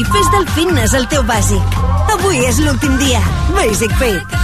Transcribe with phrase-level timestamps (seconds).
[0.00, 1.74] I fes del fitness el teu bàsic.
[2.14, 3.18] Avui és l'últim dia.
[3.52, 4.36] Basic Fit.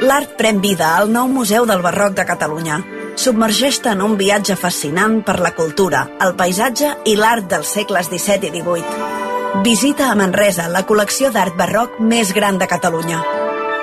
[0.00, 2.78] L'art pren vida al nou Museu del Barroc de Catalunya.
[3.20, 8.48] Submergeix-te en un viatge fascinant per la cultura, el paisatge i l'art dels segles XVII
[8.48, 9.60] i XVIII.
[9.66, 13.20] Visita a Manresa la col·lecció d'art barroc més gran de Catalunya.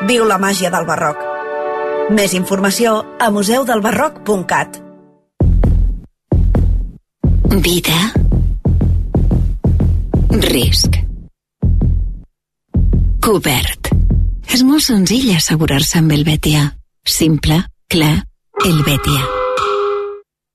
[0.09, 1.21] Viu la màgia del barroc.
[2.09, 4.81] Més informació a museudelbarroc.cat.
[7.69, 8.28] Vida.
[10.29, 10.93] Risc.
[13.25, 13.89] Cobert.
[14.53, 16.69] És molt senzill assegurar-se amb el Betia.
[17.01, 18.15] Simple, clar,
[18.65, 19.38] el Betia.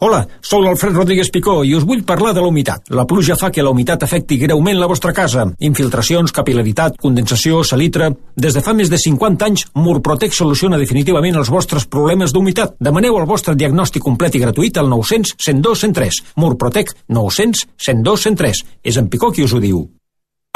[0.00, 2.86] Hola, sóc l'Alfred Rodríguez Picó i us vull parlar de la humitat.
[2.96, 5.42] La pluja fa que la humitat afecti greument la vostra casa.
[5.68, 8.08] Infiltracions, capilaritat, condensació, salitre...
[8.40, 12.78] Des de fa més de 50 anys, Murprotec soluciona definitivament els vostres problemes d'humitat.
[12.80, 16.22] Demaneu el vostre diagnòstic complet i gratuït al 900 102 103.
[16.40, 18.64] Murprotec 900 102 103.
[18.80, 19.84] És en Picó qui us ho diu.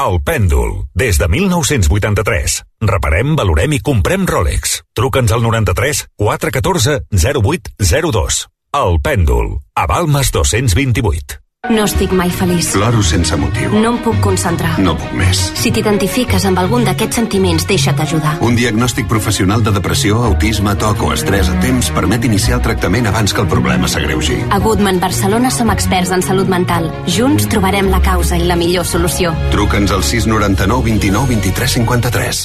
[0.01, 2.57] El Pèndol, des de 1983.
[2.89, 4.81] Reparem, valorem i comprem Rolex.
[4.97, 8.45] Truca'ns al 93 414 0802.
[8.75, 11.37] El Pèndol, a Balmes 228.
[11.71, 12.73] No estic mai feliç.
[12.75, 13.71] Ploro sense motiu.
[13.79, 14.73] No em puc concentrar.
[14.83, 15.45] No puc més.
[15.61, 18.33] Si t'identifiques amb algun d'aquests sentiments, deixa't ajudar.
[18.43, 23.07] Un diagnòstic professional de depressió, autisme, toc o estrès a temps permet iniciar el tractament
[23.13, 24.41] abans que el problema s'agreugi.
[24.51, 26.91] A Goodman Barcelona som experts en salut mental.
[27.07, 29.31] Junts trobarem la causa i la millor solució.
[29.55, 32.45] Truca'ns al 699 29 23 53.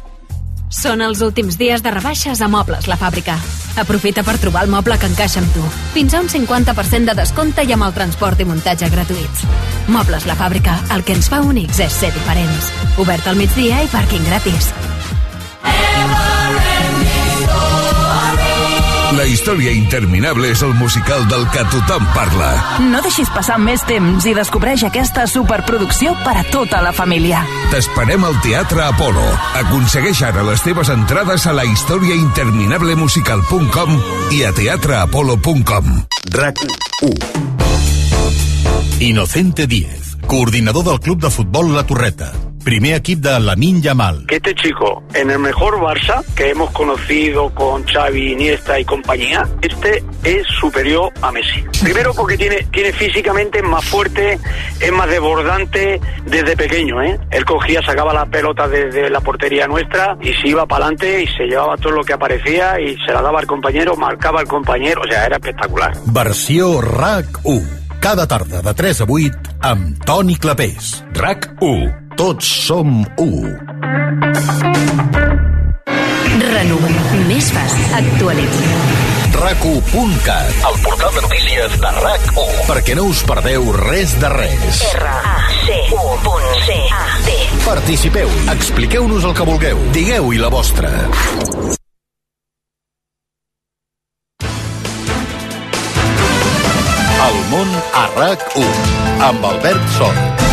[0.71, 3.35] Són els últims dies de rebaixes a Mobles La Fàbrica.
[3.81, 5.63] Aprofita per trobar el moble que encaixa amb tu.
[5.91, 9.43] Fins a un 50% de descompte i amb el transport i muntatge gratuïts.
[9.91, 12.71] Mobles La Fàbrica, el que ens fa únics és ser diferents.
[13.03, 14.71] Obert al migdia i pàrquing gratis.
[19.11, 22.79] La història interminable és el musical del que tothom parla.
[22.93, 27.43] No deixis passar més temps i descobreix aquesta superproducció per a tota la família.
[27.73, 29.25] T'esperem al Teatre Apolo.
[29.59, 33.99] Aconsegueix ara les teves entrades a la historiainterminablemusical.com
[34.37, 35.91] i a teatreapolo.com.
[36.31, 36.63] RAC
[37.03, 37.11] 1
[39.01, 42.50] Inocente Díez, coordinador del Club de Futbol La Torreta.
[42.63, 44.25] Primer equip de Lamin Yamal.
[44.27, 49.47] que este chico, en el mejor Barça que hemos conocido con Xavi, Iniesta y compañía,
[49.61, 51.63] este es superior a Messi.
[51.81, 54.39] Primero porque tiene, tiene físicamente más fuerte,
[54.79, 57.19] es más desbordante desde pequeño, ¿eh?
[57.31, 61.27] Él cogía, sacaba la pelota desde la portería nuestra y se iba para adelante y
[61.27, 65.01] se llevaba todo lo que aparecía y se la daba al compañero, marcaba al compañero,
[65.01, 65.93] o sea, era espectacular.
[66.05, 67.67] Versió RAC 1.
[67.99, 71.03] Cada tarda de 3 a 8 amb Toni Clapés.
[71.13, 72.10] RAC 1.
[72.17, 73.57] Tots som 1.
[76.41, 76.89] Renova.
[77.29, 77.85] Més fàcil.
[77.95, 78.67] Actualitza.
[79.41, 86.07] RAC1.cat El portal de notícies de RAC1 Perquè no us perdeu res de res R-A-C-U.C-A-T
[87.63, 90.91] Participeu, expliqueu-nos el que vulgueu Digueu-hi la vostra
[97.31, 98.71] El món a RAC1
[99.31, 100.50] amb Albert Sol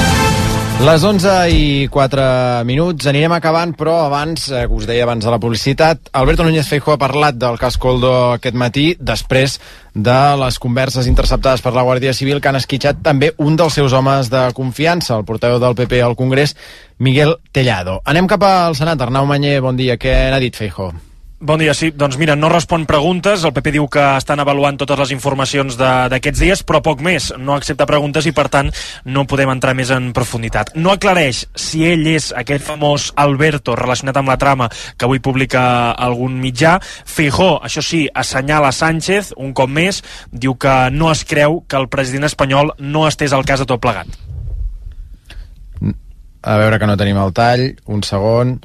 [0.79, 2.25] Les 11 i 4
[2.63, 6.95] minuts, anirem acabant, però abans, eh, us deia abans de la publicitat, Alberto Núñez Feijóo
[6.95, 9.59] ha parlat del cas Coldo aquest matí, després
[9.93, 13.93] de les converses interceptades per la Guàrdia Civil que han esquitxat també un dels seus
[13.93, 16.55] homes de confiança, el portaveu del PP al Congrés,
[16.99, 18.01] Miguel Tellado.
[18.05, 19.03] Anem cap al Senat.
[19.03, 19.99] Arnau Manyer, bon dia.
[19.99, 21.08] Què n'ha dit Feijóo?
[21.41, 21.93] Bon dia, sí.
[21.95, 23.45] Doncs mira, no respon preguntes.
[23.47, 27.29] El PP diu que estan avaluant totes les informacions d'aquests dies, però poc més.
[27.39, 28.73] No accepta preguntes i, per tant,
[29.07, 30.73] no podem entrar més en profunditat.
[30.75, 35.63] No aclareix si ell és aquest famós Alberto relacionat amb la trama que avui publica
[35.93, 36.81] algun mitjà.
[36.83, 40.03] Feijó, això sí, assenyala Sánchez, un cop més,
[40.33, 43.79] diu que no es creu que el president espanyol no estés al cas de tot
[43.85, 44.11] plegat.
[46.43, 48.57] A veure que no tenim el tall, un segon.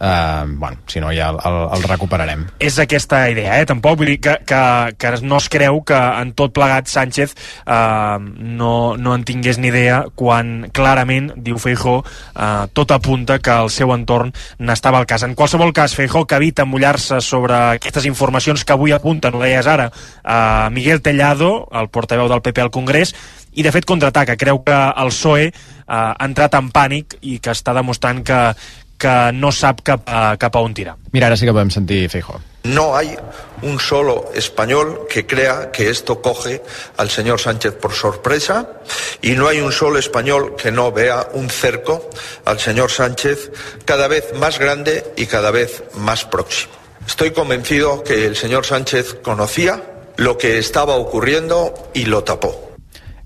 [0.00, 2.46] Eh, bueno, si no ja el, el, el recuperarem.
[2.58, 3.66] És aquesta idea, eh?
[3.68, 4.62] Tampoc vull dir que, que,
[4.96, 9.68] que no es creu que en tot plegat Sánchez eh, no, no en tingués ni
[9.68, 12.00] idea quan clarament, diu Feijó,
[12.34, 15.26] eh, tot apunta que el seu entorn n'estava al cas.
[15.28, 19.68] En qualsevol cas, Feijó que evita mullar-se sobre aquestes informacions que avui apunten, ho deies
[19.68, 19.90] ara,
[20.24, 23.14] eh, Miguel Tellado, el portaveu del PP al Congrés,
[23.52, 25.52] i de fet contraataca, creu que el PSOE eh,
[25.90, 28.38] ha entrat en pànic i que està demostrant que,
[29.00, 30.96] que no sap cap, a, cap a on tirar.
[31.12, 32.38] Mira, ara sí que podem sentir Feijó.
[32.62, 33.16] No hay
[33.62, 36.62] un solo español que crea que esto coge
[36.98, 38.68] al señor Sánchez por sorpresa
[39.22, 42.10] y no hay un solo español que no vea un cerco
[42.44, 43.50] al señor Sánchez
[43.86, 46.74] cada vez más grande y cada vez más próximo.
[47.06, 49.82] Estoy convencido que el señor Sánchez conocía
[50.16, 52.70] lo que estaba ocurriendo y lo tapó.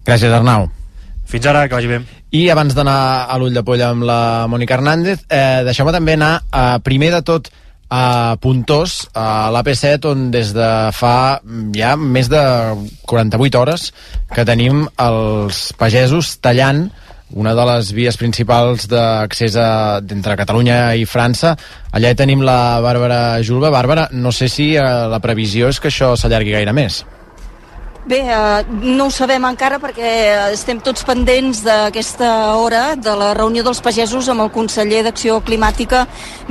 [0.04, 0.70] Gràcies, Arnau.
[1.24, 2.00] Fins ara, que vagi bé.
[2.34, 6.32] I abans d'anar a l'ull de polla amb la Mònica Hernández, eh, deixeu-me també anar
[6.50, 7.50] a, primer de tot
[7.94, 11.40] a Puntós, a l'AP7, on des de fa
[11.76, 12.42] ja més de
[13.06, 13.90] 48 hores
[14.34, 16.88] que tenim els pagesos tallant
[17.34, 21.54] una de les vies principals d'accés entre Catalunya i França.
[21.92, 23.72] Allà hi tenim la Bàrbara Julba.
[23.74, 27.02] Bàrbara, no sé si eh, la previsió és que això s'allargui gaire més.
[28.04, 30.08] Bé, eh, no ho sabem encara perquè
[30.52, 32.26] estem tots pendents d'aquesta
[32.60, 36.02] hora de la reunió dels pagesos amb el conseller d'Acció Climàtica,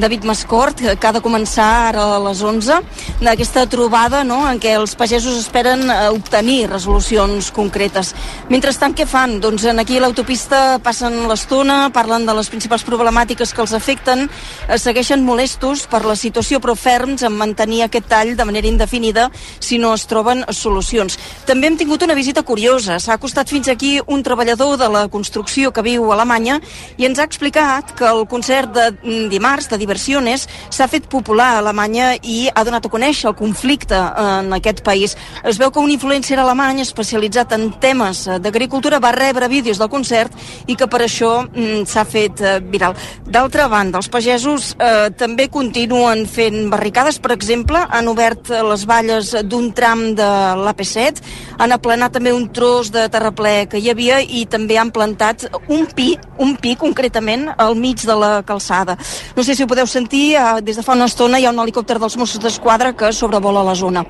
[0.02, 2.80] David Mascort, que ha de començar ara a les 11,
[3.22, 8.16] d'aquesta trobada no, en què els pagesos esperen eh, obtenir resolucions concretes.
[8.50, 9.38] Mentrestant, què fan?
[9.38, 14.80] Doncs aquí a l'autopista passen l'estona, parlen de les principals problemàtiques que els afecten, eh,
[14.82, 19.30] segueixen molestos per la situació però ferms en mantenir aquest tall de manera indefinida
[19.60, 21.22] si no es troben solucions.
[21.44, 22.96] També hem tingut una visita curiosa.
[23.04, 26.62] S'ha acostat fins aquí un treballador de la construcció que viu a Alemanya
[26.96, 28.86] i ens ha explicat que el concert de
[29.32, 34.00] dimarts, de Diversiones, s'ha fet popular a Alemanya i ha donat a conèixer el conflicte
[34.00, 35.18] en aquest país.
[35.44, 40.32] Es veu que un influencer alemany especialitzat en temes d'agricultura va rebre vídeos del concert
[40.68, 42.96] i que per això mm, s'ha fet eh, viral.
[43.28, 47.20] D'altra banda, els pagesos eh, també continuen fent barricades.
[47.20, 50.32] Per exemple, han obert les valles d'un tram de
[50.64, 55.48] l'AP7 han aplanat també un tros de terraplè que hi havia i també han plantat
[55.68, 58.98] un pi, un pi concretament al mig de la calçada.
[59.36, 61.60] No sé si ho podeu sentir, eh, des de fa una estona hi ha un
[61.60, 64.06] helicòpter dels Mossos d'Esquadra que sobrevola la zona.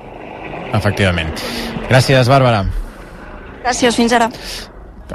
[0.74, 1.32] Efectivament.
[1.88, 2.64] Gràcies, Bàrbara.
[3.64, 4.30] Gràcies, fins ara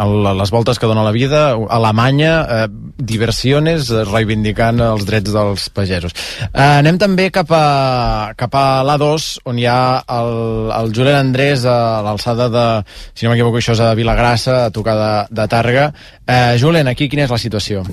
[0.08, 2.68] les voltes que dona la vida, Alemanya, eh,
[2.98, 6.16] diversiones, eh, reivindicant els drets dels pagesos.
[6.48, 11.66] Eh, anem també cap a, cap a l'A2, on hi ha el, el Julen Andrés
[11.66, 12.68] a l'alçada de,
[13.14, 15.90] si no m'equivoco, això és a Vilagrassa, a tocar de, de Tàrrega.
[16.26, 17.84] Eh, Julen, aquí quina és la situació?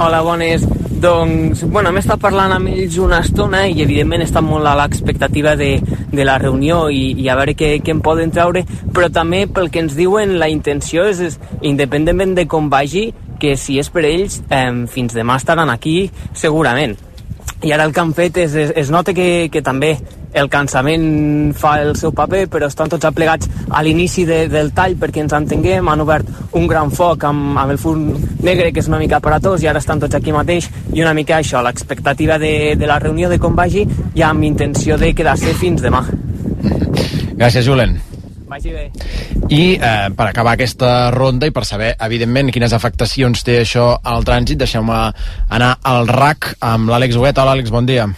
[0.00, 0.64] Hola, bones.
[1.02, 5.56] Doncs, bueno, hem estat parlant amb ells una estona i evidentment estan molt a l'expectativa
[5.58, 5.72] de,
[6.12, 8.62] de la reunió i, i a veure què, què en poden treure,
[8.94, 13.08] però també pel que ens diuen la intenció és, és independentment de com vagi,
[13.42, 15.98] que si és per ells, eh, fins demà estaran aquí
[16.30, 16.94] segurament.
[17.62, 19.96] I ara el que han fet és, es, es nota que, que també
[20.38, 24.94] el cansament fa el seu paper, però estan tots aplegats a l'inici de, del tall
[25.00, 26.28] perquè ens entenguem, han obert
[26.58, 28.04] un gran foc amb, amb el fum
[28.46, 31.40] negre que és una mica aparatós i ara estan tots aquí mateix i una mica
[31.40, 35.82] això, l'expectativa de, de la reunió de com vagi i amb intenció de quedar-se fins
[35.82, 36.04] demà.
[37.38, 37.98] Gràcies, Julen.
[38.48, 38.86] Vagi bé.
[39.52, 44.24] I eh, per acabar aquesta ronda i per saber, evidentment, quines afectacions té això al
[44.24, 45.02] trànsit, deixeu-me
[45.58, 47.38] anar al RAC amb l'Àlex Huguet.
[47.38, 48.08] Hola, Àlex, bon dia.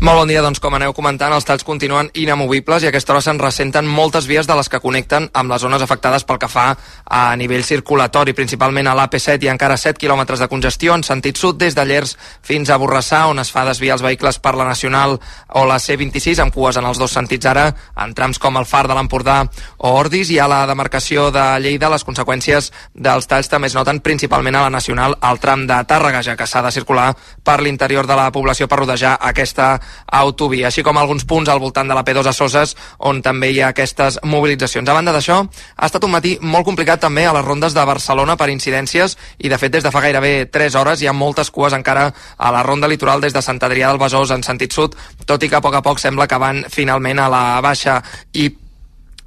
[0.00, 3.22] Molt bon dia, doncs com aneu comentant, els talls continuen inamovibles i a aquesta hora
[3.22, 6.64] se'n ressenten moltes vies de les que connecten amb les zones afectades pel que fa
[7.06, 11.60] a nivell circulatori, principalment a l'AP7 i encara 7 quilòmetres de congestió en sentit sud
[11.62, 15.14] des de Llers fins a Borrassà, on es fa desviar els vehicles per la Nacional
[15.54, 18.88] o la C26 amb cues en els dos sentits ara, en trams com el Far
[18.90, 19.38] de l'Empordà
[19.78, 24.02] o Ordis i a la demarcació de Lleida les conseqüències dels talls també es noten
[24.02, 27.12] principalment a la Nacional al tram de Tàrrega, ja que s'ha de circular
[27.46, 31.88] per l'interior de la població per rodejar aquesta autovia, així com alguns punts al voltant
[31.88, 34.88] de la P2 a Soses, on també hi ha aquestes mobilitzacions.
[34.88, 38.36] A banda d'això, ha estat un matí molt complicat també a les rondes de Barcelona
[38.36, 41.76] per incidències i, de fet, des de fa gairebé 3 hores hi ha moltes cues
[41.76, 45.42] encara a la ronda litoral des de Sant Adrià del Besòs en sentit sud, tot
[45.42, 48.00] i que a poc a poc sembla que van finalment a la baixa
[48.32, 48.50] i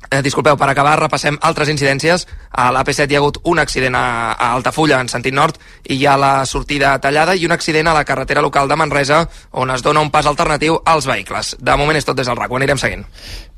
[0.10, 2.24] Eh, disculpeu, per acabar repassem altres incidències.
[2.52, 6.06] A l'AP7 hi ha hagut un accident a, a Altafulla, en sentit nord, i hi
[6.08, 9.84] ha la sortida tallada i un accident a la carretera local de Manresa, on es
[9.84, 11.58] dona un pas alternatiu als vehicles.
[11.60, 13.04] De moment és tot des del RAC, ho anirem seguint.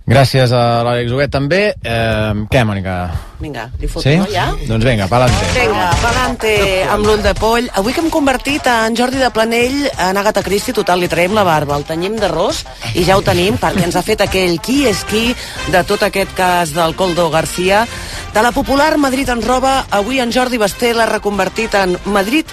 [0.09, 1.59] Gràcies a l'Àlex Huguet també.
[1.85, 2.95] Eh, què, Mònica?
[3.39, 4.15] Vinga, li foto, Sí?
[4.33, 4.47] ja?
[4.67, 5.45] Doncs vinga, pa'lante.
[5.53, 6.53] Vinga, pa'lante,
[6.89, 7.69] amb l'ull de poll.
[7.77, 11.43] Avui que hem convertit en Jordi de Planell en Agatha Christie, total, li traiem la
[11.45, 12.63] barba, el tenyim d'arròs,
[12.95, 15.35] i ja ho tenim, perquè ens ha fet aquell qui és qui
[15.69, 17.85] de tot aquest cas del Coldo Garcia.
[18.33, 22.45] De la popular Madrid en roba, avui en Jordi Basté l'ha reconvertit en Madrid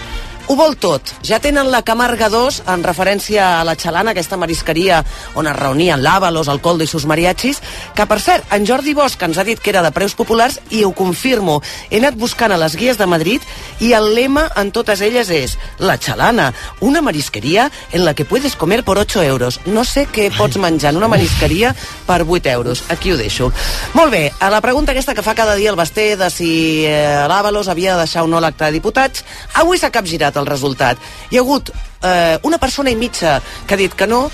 [0.46, 1.10] ho vol tot.
[1.26, 5.00] Ja tenen la Camarga 2 en referència a la Xalana, aquesta marisqueria
[5.34, 7.58] on es reunien l'Àvalos, el Coldo i sus mariachis,
[7.96, 10.84] que per cert, en Jordi Bosch ens ha dit que era de preus populars i
[10.86, 11.58] ho confirmo.
[11.90, 13.42] He anat buscant a les guies de Madrid
[13.82, 18.54] i el lema en totes elles és La Xalana, una marisqueria en la que puedes
[18.56, 19.60] comer por 8 euros.
[19.66, 21.74] No sé què pots menjar en una marisqueria
[22.06, 22.84] per 8 euros.
[22.88, 23.50] Aquí ho deixo.
[23.94, 27.26] Molt bé, a la pregunta aquesta que fa cada dia el Basté de si eh,
[27.26, 29.24] havia de deixar o no l'acte de diputats,
[29.54, 31.00] avui s'ha capgirat el resultat.
[31.30, 34.26] Hi ha hagut eh, una persona i mitja que ha dit que no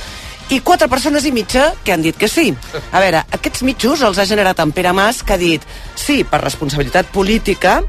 [0.53, 2.51] i quatre persones i mitja que han dit que sí.
[2.93, 5.65] A veure, aquests mitjos els ha generat en Pere Mas, que ha dit
[5.97, 7.81] sí per responsabilitat política,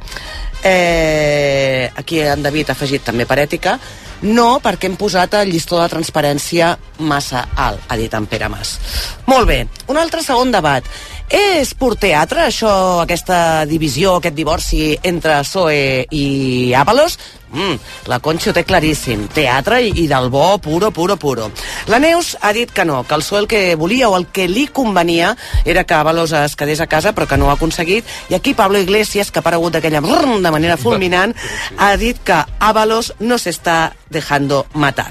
[0.64, 3.78] eh, aquí en David ha afegit també per ètica,
[4.24, 6.72] no perquè hem posat el llistó de transparència
[7.04, 8.78] massa alt, ha dit en Pere Mas.
[9.28, 9.60] Molt bé,
[9.92, 10.88] un altre segon debat.
[11.34, 12.70] És pur teatre, això,
[13.02, 16.26] aquesta divisió, aquest divorci entre PSOE i
[16.78, 17.16] Ábalos?
[17.54, 19.24] Mm, la Concha ho té claríssim.
[19.34, 21.48] Teatre i, i del bo, puro, puro, puro.
[21.90, 24.46] La Neus ha dit que no, que el PSOE el que volia o el que
[24.46, 25.34] li convenia
[25.66, 28.06] era que Ábalos es quedés a casa, però que no ho ha aconseguit.
[28.30, 31.34] I aquí Pablo Iglesias, que ha aparegut d'aquella de manera fulminant,
[31.80, 35.10] ha dit que Ábalos no s'està dejando matar.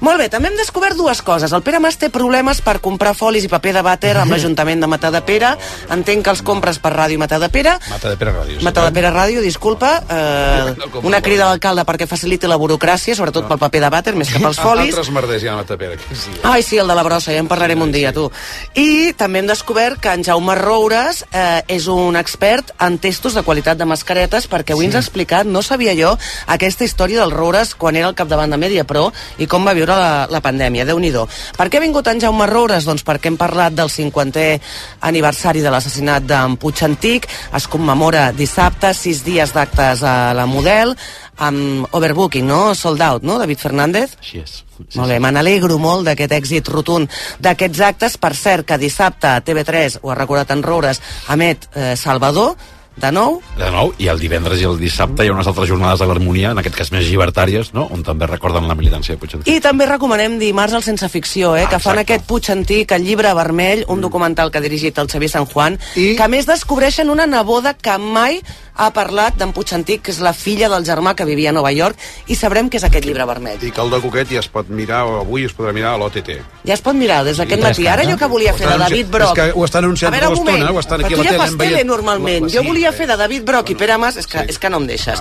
[0.00, 1.52] Molt bé, també hem descobert dues coses.
[1.52, 4.88] El Pere Mas té problemes per comprar folis i paper de vàter amb l'Ajuntament de
[4.88, 5.50] Matadepera.
[5.92, 7.78] Entenc que els compres per Ràdio Matadepera.
[7.90, 8.60] Mata de Pere Ràdio.
[8.64, 9.90] Matadepera Ràdio, disculpa.
[10.08, 14.32] Eh, una crida a l'alcalde perquè faciliti la burocràcia, sobretot pel paper de vàter, més
[14.32, 14.94] que pels folis.
[14.94, 15.96] Altres merders hi ha a Mata Pere.
[15.96, 16.30] que Sí.
[16.42, 18.30] Ai, sí, el de la brossa, ja en parlarem un dia, tu.
[18.74, 23.42] I també hem descobert que en Jaume Roures eh, és un expert en testos de
[23.42, 26.16] qualitat de mascaretes, perquè avui ens ha explicat, no sabia jo,
[26.46, 30.26] aquesta història del Roures quan era al capdavant de Mediapro i com va viure la,
[30.30, 32.84] la pandèmia, déu nhi Per què ha vingut en Jaume Roures?
[32.86, 34.60] Doncs perquè hem parlat del 50è
[35.00, 40.94] aniversari de l'assassinat d'en Puig Antic, es commemora dissabte, sis dies d'actes a la Model,
[41.40, 42.74] amb overbooking, no?
[42.74, 44.16] Sold out, no, David Fernández?
[44.20, 44.60] Així és.
[44.80, 47.10] Sí, molt bé, me n'alegro molt d'aquest èxit rotund
[47.42, 48.16] d'aquests actes.
[48.20, 51.00] Per cert, que dissabte TV3, ho ha recordat en Roures,
[51.32, 52.54] emet eh, Salvador,
[53.00, 56.00] de nou, De nou, i el divendres i el dissabte hi ha unes altres jornades
[56.00, 57.86] de l'harmonia, en aquest cas més llibertàries, no?
[57.92, 59.48] on també recorden la militància de Puigdemont.
[59.48, 63.32] I també recomanem dimarts al Sense Ficció, eh, que fan aquest Puig Antic, el llibre
[63.36, 66.14] vermell, un documental que ha dirigit el Xavier San Juan, I...
[66.18, 68.40] que més descobreixen una neboda que mai
[68.80, 71.70] ha parlat d'en Puig Antic, que és la filla del germà que vivia a Nova
[71.76, 71.98] York,
[72.32, 73.60] i sabrem què és aquest llibre vermell.
[73.62, 75.98] I que el de Coquet ja es pot mirar, o avui es podrà mirar a
[76.00, 76.30] l'OTT.
[76.66, 77.86] Ja es pot mirar des d'aquest matí.
[77.86, 79.38] Ara jo que volia fer de David anunciant- Broc...
[79.38, 81.56] és que ho estan anunciant tota l'estona, ho estan aquí a tu la ja tele,
[81.56, 82.48] veiem- tele normalment.
[82.48, 84.78] Jo sí, volia fer de David Broc i Pere Mas, és que, és que no
[84.80, 85.20] em deixes.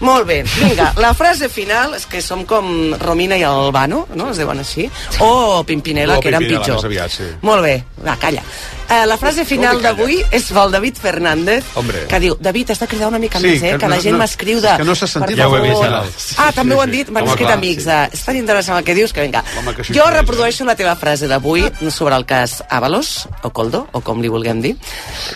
[0.00, 4.30] Molt bé, vinga, la frase final és que som com Romina i Albano, no?
[4.30, 4.90] Es diuen així?
[5.20, 6.84] O Pimpinela, O que eren pitjor.
[6.84, 7.24] aviat, sí.
[7.42, 8.42] Molt bé, va, calla.
[8.88, 12.04] Eh, la frase final d'avui és pel David Fernández, Hombre.
[12.06, 13.72] que diu, David, has de cridar una mica Sí, més, eh?
[13.72, 14.76] que Que, la no- gent no- m'escriu de...
[14.76, 15.36] que no s'ha sentit.
[15.36, 16.04] Ja ho he vist, ara.
[16.38, 17.08] Ah, també Sí, ho han dit?
[17.10, 17.82] M'han escrit clar, amics.
[17.82, 17.90] sí.
[17.90, 18.08] eh?
[18.12, 19.42] És tan interessant el que dius que vinga.
[19.58, 23.88] Home, que sí, jo reprodueixo la teva frase d'avui sobre el cas Ábalos, o Coldo,
[23.92, 24.76] o com li vulguem dir.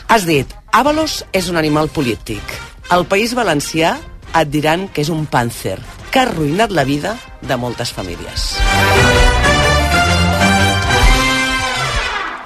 [0.06, 2.42] Has dit, Ábalos és un animal polític.
[2.90, 3.96] Al País Valencià
[4.38, 5.78] et diran que és un pàncer
[6.12, 8.54] que ha arruïnat la vida de moltes famílies.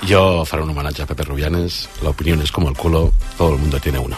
[0.07, 1.89] Yo faré un homenaje a Pepe Rubianes.
[2.03, 4.17] La opinión es como el culo, todo el mundo tiene uno.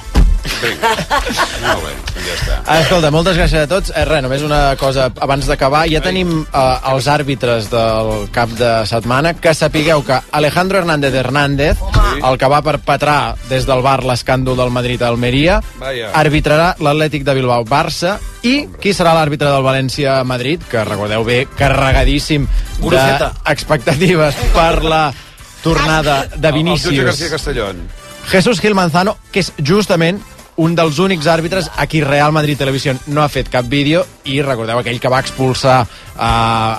[0.56, 2.56] Molt bé, ja està.
[2.66, 3.90] Ah, escolta, moltes gràcies a tots.
[3.94, 5.84] Eh, res, només una cosa abans d'acabar.
[5.90, 9.34] Ja tenim eh, els àrbitres del cap de setmana.
[9.42, 11.82] Que sapigueu que Alejandro Hernández Hernández,
[12.22, 16.12] el que va perpetrar des del bar l'escàndol del Madrid-Almeria, Vaja.
[16.14, 18.16] arbitrarà l'Atlètic de Bilbao-Barça
[18.46, 22.46] i qui serà l'àrbitre del València-Madrid, que recordeu bé, carregadíssim
[22.86, 25.04] d'expectatives per la
[25.66, 27.04] tornada de El jutge Vinícius.
[27.04, 27.88] García Castellón.
[28.28, 30.20] Jesús Gil Manzano, que és justament
[30.56, 34.38] un dels únics àrbitres a qui Real Madrid Televisió no ha fet cap vídeo i
[34.46, 36.30] recordeu aquell que va expulsar a,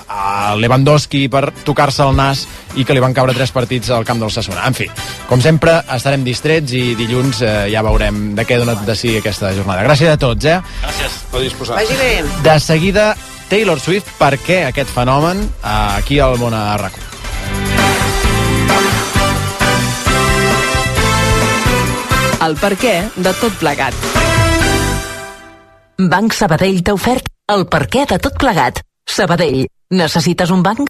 [0.02, 2.46] a Lewandowski per tocar-se el nas
[2.80, 4.64] i que li van caure tres partits al camp del Sassona.
[4.66, 4.88] En fi,
[5.28, 9.18] com sempre, estarem distrets i dilluns eh, ja veurem de què ha donat de si
[9.20, 9.84] aquesta jornada.
[9.86, 10.58] Gràcies a tots, eh?
[10.82, 11.20] Gràcies.
[11.28, 11.78] A disposar.
[11.78, 12.12] Vagi bé.
[12.42, 13.12] De seguida,
[13.52, 17.17] Taylor Swift, per què aquest fenomen eh, aquí al món a RAC1.
[22.48, 23.96] El per què de tot plegat.
[25.98, 28.80] Banc Sabadell t'ha ofert el per què de tot plegat.
[29.04, 30.88] Sabadell, necessites un banc?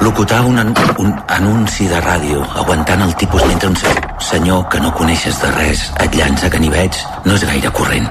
[0.00, 0.68] locutar un, an
[1.02, 3.90] un anunci de ràdio aguantant el tipus mentre un se
[4.28, 8.06] senyor que no coneixes de res et llança ganivets no és gaire corrent.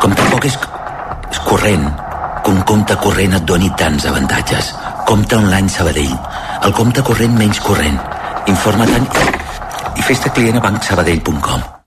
[0.00, 0.56] Com tampoc és,
[1.30, 1.84] és corrent
[2.44, 4.72] que un compte corrent et doni tants avantatges.
[5.06, 6.16] Compte online Sabadell.
[6.62, 8.00] El compte corrent menys corrent.
[8.54, 9.30] Informa-te'n i,
[9.98, 11.81] i fes-te client a bancsabadell.com.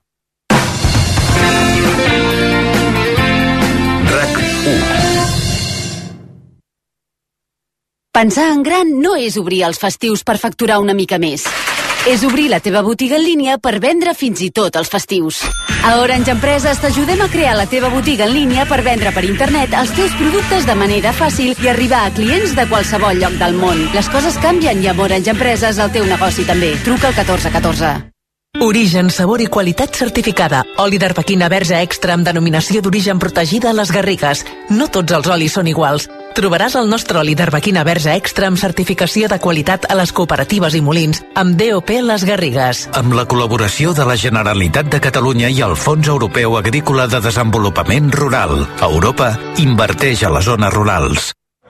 [8.16, 11.42] Pensar en gran no és obrir els festius per facturar una mica més.
[12.08, 15.42] És obrir la teva botiga en línia per vendre fins i tot els festius.
[15.84, 19.76] A Orange Empreses t'ajudem a crear la teva botiga en línia per vendre per internet
[19.76, 23.84] els teus productes de manera fàcil i arribar a clients de qualsevol lloc del món.
[23.92, 26.72] Les coses canvien i amb Orange Empreses el teu negoci també.
[26.88, 27.96] Truca al 1414.
[28.64, 30.62] Origen, sabor i qualitat certificada.
[30.80, 34.46] Oli d'arbequina verge extra amb denominació d'origen protegida a les Garrigues.
[34.72, 36.08] No tots els olis són iguals.
[36.36, 40.82] Trobaràs el nostre oli d'arbequina verge extra amb certificació de qualitat a les cooperatives i
[40.84, 42.82] molins amb DOP Les Garrigues.
[43.00, 48.12] Amb la col·laboració de la Generalitat de Catalunya i el Fons Europeu Agrícola de Desenvolupament
[48.12, 48.66] Rural.
[48.84, 49.32] Europa
[49.64, 51.32] inverteix a les zones rurals.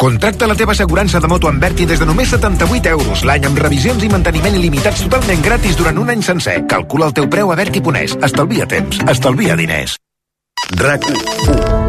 [0.00, 3.60] Contracta la teva assegurança de moto amb Berti des de només 78 euros l'any amb
[3.60, 6.62] revisions i manteniment il·limitats totalment gratis durant un any sencer.
[6.72, 8.16] Calcula el teu preu a Berti.es.
[8.30, 9.04] Estalvia temps.
[9.12, 9.98] Estalvia diners.
[10.80, 11.88] RAC 1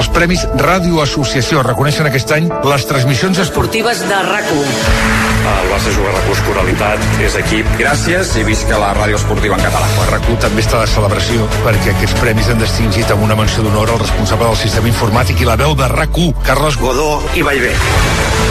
[0.00, 5.19] els Premis Ràdio Associació reconeixen aquest any les transmissions esportives de RAC1.
[5.40, 7.68] El vas jugar la coralitat, és equip.
[7.80, 9.86] Gràcies i visca la ràdio esportiva en català.
[10.02, 13.94] El RAC1 també està de celebració perquè aquests premis han distingit amb una menció d'honor
[13.94, 17.72] el responsable del sistema informàtic i la veu de RAC1, Carles Godó i Vallbé.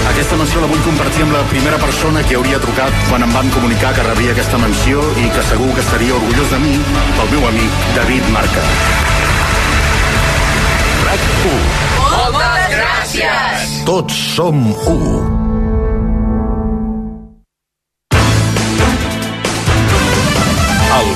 [0.09, 3.51] Aquesta menció la vull compartir amb la primera persona que hauria trucat quan em van
[3.53, 6.77] comunicar que rebia aquesta menció i que segur que estaria orgullós de mi,
[7.19, 8.65] pel meu amic David Marca.
[11.05, 11.59] RAC 1.
[11.99, 13.77] Moltes gràcies!
[13.85, 15.38] Tots som 1.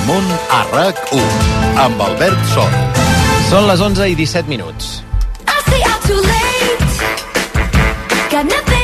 [0.08, 2.72] Món a RAC1 amb Albert Sol.
[3.50, 5.02] Són les 11 i 17 minuts.
[5.48, 6.84] I say I'm too late.
[8.30, 8.83] Got nothing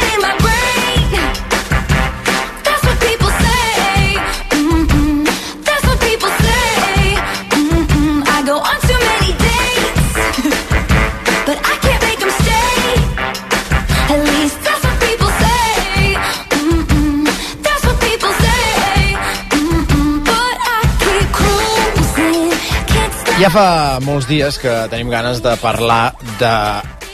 [23.41, 26.51] Ja fa molts dies que tenim ganes de parlar de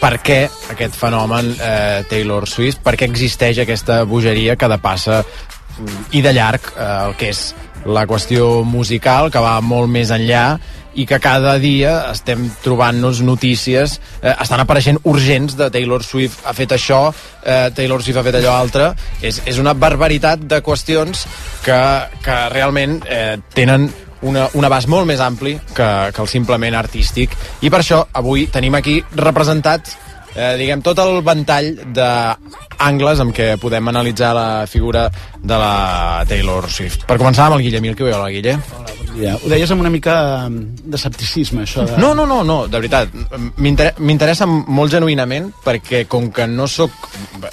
[0.01, 0.39] per què
[0.73, 6.33] aquest fenomen eh, Taylor Swift, per què existeix aquesta bogeria que depassa mm, i de
[6.35, 7.43] llarg eh, el que és
[7.87, 10.57] la qüestió musical, que va molt més enllà
[10.99, 16.57] i que cada dia estem trobant-nos notícies, eh, estan apareixent urgents de Taylor Swift ha
[16.59, 17.05] fet això,
[17.45, 18.91] eh, Taylor Swift ha fet allò altre.
[19.23, 21.23] És, és una barbaritat de qüestions
[21.63, 21.79] que,
[22.27, 23.87] que realment eh, tenen
[24.27, 28.47] una, un abast molt més ampli que, que el simplement artístic i per això avui
[28.53, 29.97] tenim aquí representats
[30.37, 35.07] eh, diguem, tot el ventall d'angles amb què podem analitzar la figura
[35.47, 37.07] de la Taylor Swift.
[37.09, 38.05] Per començar amb el Guille Milky.
[38.11, 38.57] Hola, Guille.
[38.77, 39.35] Hola, bon dia.
[39.39, 40.17] Ho deies amb una mica
[40.51, 41.97] de escepticisme, això de...
[42.03, 43.15] No, no, no, no, de veritat.
[43.63, 46.93] M'inter- M'interessa molt genuïnament perquè com que no sóc...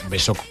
[0.09, 0.41] Bé, sóc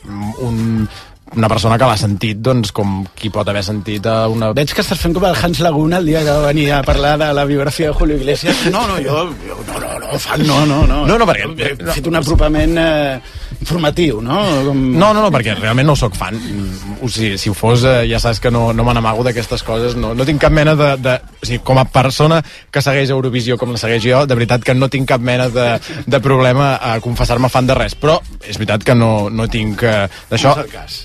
[0.47, 0.87] un
[1.37, 4.51] una persona que l'ha sentit, doncs, com qui pot haver sentit a una...
[4.57, 7.15] Veig que estàs fent com el Hans Laguna el dia que va venir a parlar
[7.21, 8.67] de la biografia de Julio Iglesias.
[8.71, 9.23] No, no, jo...
[9.47, 11.07] jo no, no, no, fan, no, no, no.
[11.09, 13.21] No, no, perquè- He fet un apropament eh,
[13.63, 14.39] informatiu, no?
[14.67, 14.81] Com...
[14.99, 16.37] No, no, no, perquè realment no sóc fan.
[16.37, 19.65] Mm, O sigui, si ho fos, eh, ja saps que no, no me n'amago d'aquestes
[19.67, 19.97] coses.
[19.99, 21.17] No, no tinc cap mena de, de...
[21.43, 22.39] O sigui, com a persona
[22.71, 25.67] que segueix Eurovisió com la segueix jo, de veritat que no tinc cap mena de,
[26.07, 27.97] de problema a confessar-me fan de res.
[27.99, 30.55] Però és veritat que no, no tinc eh, d'això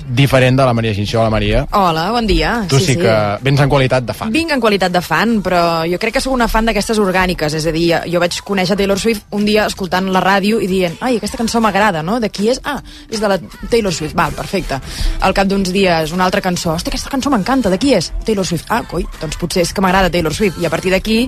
[0.07, 1.23] diferent de la Maria Xinxó.
[1.23, 2.65] La Maria, Hola, bon dia.
[2.69, 4.31] tu sí, que vens en qualitat de fan.
[4.31, 7.65] Vinc en qualitat de fan, però jo crec que sóc una fan d'aquestes orgàniques, és
[7.67, 11.17] a dir, jo vaig conèixer Taylor Swift un dia escoltant la ràdio i dient, ai,
[11.17, 12.19] aquesta cançó m'agrada, no?
[12.21, 12.61] De és?
[12.63, 12.79] Ah,
[13.09, 13.37] és de la
[13.69, 14.79] Taylor Swift, val, perfecte.
[15.25, 18.11] Al cap d'uns dies, una altra cançó, hosti, aquesta cançó m'encanta, de qui és?
[18.25, 18.69] Taylor Swift.
[18.73, 20.61] Ah, coi, doncs potser és que m'agrada Taylor Swift.
[20.61, 21.19] I a partir d'aquí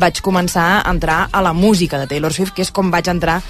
[0.00, 3.40] vaig començar a entrar a la música de Taylor Swift, que és com vaig entrar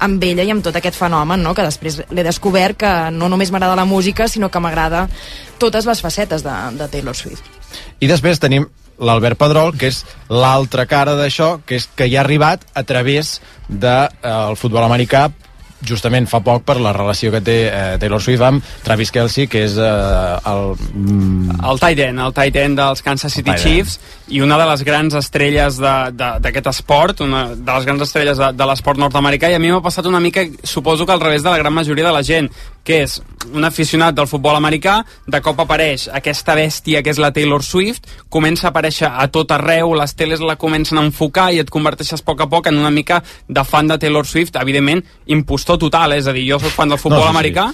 [0.00, 1.54] amb ella i amb tot aquest fenomen, no?
[1.54, 5.06] que després l'he descobert que no només m'agrada la música, sinó que m'agrada
[5.58, 7.44] totes les facetes de, de Taylor Swift.
[8.00, 8.66] I després tenim
[9.00, 13.38] l'Albert Pedrol, que és l'altra cara d'això, que és que hi ha arribat a través
[13.68, 15.30] del de, eh, el futbol americà
[15.86, 19.64] justament fa poc per la relació que té eh, Taylor Swift amb Travis Kelsey, que
[19.66, 20.74] és eh, el...
[20.94, 23.54] Mm, El tight end, el tight end dels Kansas City.
[23.60, 23.98] Chiefs
[24.30, 28.68] i una de les grans estrelles d'aquest esport, una de les grans estrelles de, de
[28.70, 31.58] l'esport nord-americà i a mi m'ha passat una mica, suposo que al revés de la
[31.58, 32.50] gran majoria de la gent,
[32.84, 33.18] que és
[33.52, 38.06] un aficionat del futbol americà, de cop apareix aquesta bèstia que és la Taylor Swift,
[38.32, 42.22] comença a aparèixer a tot arreu, les teles la comencen a enfocar i et converteixes
[42.22, 46.16] a poc a poc en una mica de fan de Taylor Swift, evidentment impostor total,
[46.18, 47.36] és a dir, jo sóc fan del futbol No, sí, sí.
[47.36, 47.70] americà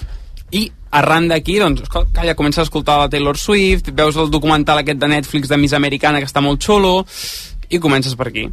[0.51, 4.99] i arran d'aquí, doncs, calla, comences a escoltar la Taylor Swift, veus el documental aquest
[5.01, 7.05] de Netflix de Miss Americana que està molt xulo,
[7.69, 8.47] i comences per aquí.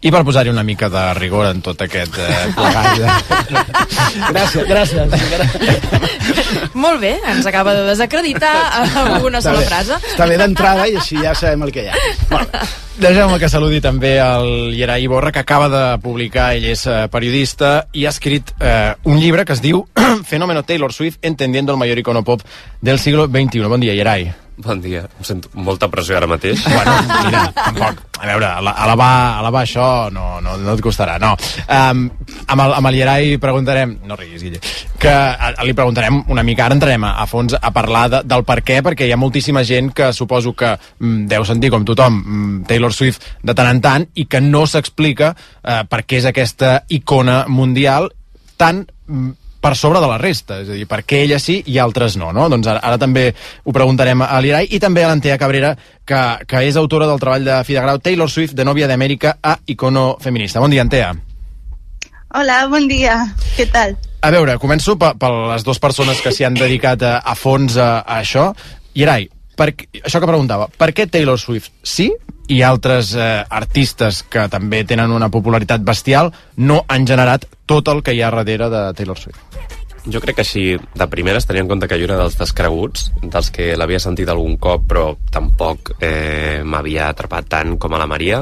[0.00, 2.98] I per posar-hi una mica de rigor en tot aquest eh, plegat.
[4.34, 5.14] Gràcies, gràcies.
[6.84, 9.66] Molt bé, ens acaba de desacreditar amb una sola bé.
[9.66, 9.98] frase.
[10.12, 12.62] Està bé d'entrada i així ja sabem el que hi ha.
[12.98, 17.86] Deixeu-me que saludi també el Yeray Iborra, que acaba de publicar, ell és eh, periodista,
[17.94, 19.84] i ha escrit eh, un llibre que es diu
[20.30, 22.42] Fenómeno Taylor Swift, entendiendo el mayor icono pop
[22.80, 23.66] del siglo XXI.
[23.70, 24.47] Bon dia, Yeray.
[24.58, 25.04] Bon dia.
[25.20, 26.64] Em sento molta pressió ara mateix.
[26.66, 26.94] Bueno,
[27.24, 28.00] mira, tampoc.
[28.18, 31.36] A veure, ala- alabar, alabar això no, no, no et costarà, no.
[31.70, 32.00] Um,
[32.50, 33.92] amb, el, amb el Yeray preguntarem...
[34.10, 34.58] No riguis, Guille.
[34.98, 38.42] Que a, li preguntarem una mica, ara entrarem a, a fons a parlar de, del
[38.48, 42.18] per què, perquè hi ha moltíssima gent que suposo que mm, deu sentir, com tothom,
[42.18, 45.30] mm, Taylor Swift de tant en tant, i que no s'explica
[45.62, 48.10] eh, per què és aquesta icona mundial
[48.58, 51.78] tan mm, per sobre de la resta, és a dir, per què ella sí i
[51.82, 52.46] altres no, no?
[52.50, 53.28] Doncs ara, ara també
[53.64, 55.72] ho preguntarem a l'Irai i també a l'Antea Cabrera,
[56.06, 59.38] que, que és autora del treball de fi de grau Taylor Swift, de nòvia d'Amèrica
[59.42, 60.62] a icono feminista.
[60.62, 61.10] Bon dia, Antea.
[62.38, 63.18] Hola, bon dia.
[63.56, 63.96] Què tal?
[64.20, 67.78] A veure, començo per, per les dues persones que s'hi han dedicat a, a fons
[67.80, 68.50] a, a això.
[68.98, 69.72] Irai, per,
[70.04, 72.12] això que preguntava, per què Taylor Swift sí
[72.48, 78.02] i altres eh, artistes que també tenen una popularitat bestial no han generat tot el
[78.02, 79.40] que hi ha darrere de Taylor Swift?
[80.08, 83.50] Jo crec que així, de primeres, tenia en compte que jo era dels descreguts, dels
[83.52, 88.40] que l'havia sentit algun cop, però tampoc eh, m'havia atrapat tant com a la Maria.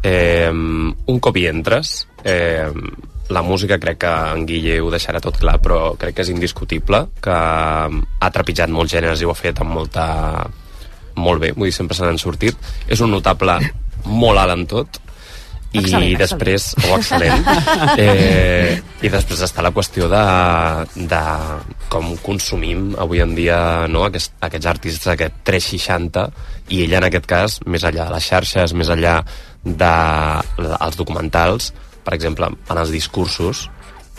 [0.00, 2.70] Eh, un cop hi entres, eh,
[3.28, 7.06] la música crec que en Guille ho deixarà tot clar, però crec que és indiscutible,
[7.24, 10.06] que ha trepitjat molts gèneres i ho ha fet amb molta...
[11.16, 12.58] molt bé, vull dir, sempre se n'han sortit.
[12.88, 13.58] És un notable
[14.04, 15.00] molt alt en tot,
[15.74, 17.48] i Excel·lent, després, o excel·lent
[18.02, 20.22] eh, i després està la qüestió de,
[21.10, 21.22] de
[21.90, 23.58] com consumim avui en dia
[23.90, 26.28] no, aquest, aquests artistes, aquest 360
[26.74, 29.16] i ella en aquest cas, més enllà de les xarxes més enllà
[29.64, 31.72] dels documentals
[32.06, 33.66] per exemple, en els discursos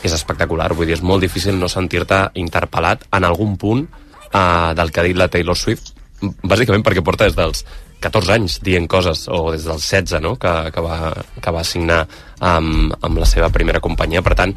[0.04, 4.92] és espectacular, vull dir, és molt difícil no sentir-te interpel·lat en algun punt eh, del
[4.92, 7.66] que ha dit la Taylor Swift bàsicament perquè porta des dels
[8.04, 10.36] 14 anys dient coses, o des dels 16 no?
[10.40, 12.04] que, que, va, que va signar
[12.40, 14.54] amb, amb la seva primera companyia per tant,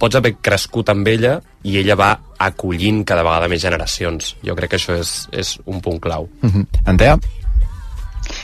[0.00, 1.36] pots haver crescut amb ella
[1.68, 5.82] i ella va acollint cada vegada més generacions jo crec que això és, és un
[5.84, 6.66] punt clau Uh -huh.
[6.84, 7.18] Antea?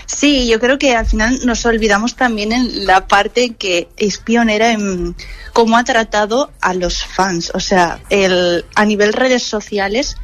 [0.06, 4.72] Sí, yo creo que al final nos olvidamos también en la parte que es pionera
[4.72, 5.14] en
[5.52, 7.50] cómo ha tratado a los fans.
[7.54, 10.16] O sea, el, a nivel redes sociales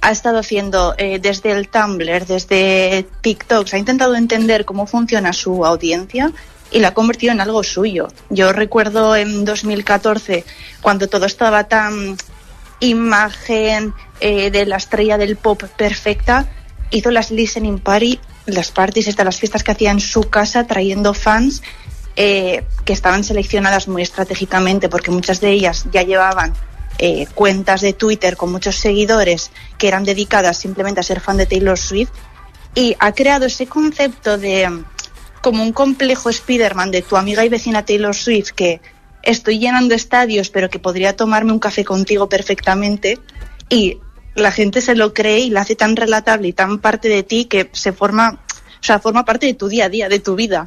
[0.00, 5.64] ha estado haciendo eh, desde el Tumblr, desde TikTok, ha intentado entender cómo funciona su
[5.64, 6.32] audiencia
[6.70, 8.08] y la ha convertido en algo suyo.
[8.30, 10.44] Yo recuerdo en 2014,
[10.80, 12.16] cuando todo estaba tan
[12.80, 16.46] imagen eh, de la estrella del pop perfecta,
[16.90, 21.14] hizo las listening party, las parties, estas, las fiestas que hacía en su casa trayendo
[21.14, 21.62] fans
[22.16, 26.52] eh, que estaban seleccionadas muy estratégicamente porque muchas de ellas ya llevaban
[26.98, 31.46] eh, cuentas de Twitter con muchos seguidores que eran dedicadas simplemente a ser fan de
[31.46, 32.10] Taylor Swift
[32.74, 34.84] y ha creado ese concepto de mm,
[35.40, 38.80] como un complejo Spider-Man de tu amiga y vecina Taylor Swift que
[39.22, 43.18] estoy llenando estadios, pero que podría tomarme un café contigo perfectamente
[43.68, 43.98] y
[44.34, 47.44] la gente se lo cree y la hace tan relatable y tan parte de ti
[47.44, 48.40] que se forma,
[48.80, 50.66] o sea, forma parte de tu día a día, de tu vida,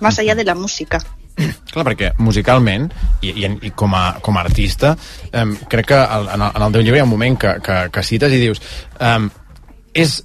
[0.00, 0.98] más allá de la música.
[1.72, 2.90] Clar, perquè musicalment
[3.24, 4.92] i, i, i com, a, com a artista
[5.32, 7.54] um, crec que al- en el, en el teu llibre hi ha un moment que,
[7.64, 8.60] que, que cites i dius
[9.00, 9.30] um,
[9.94, 10.18] és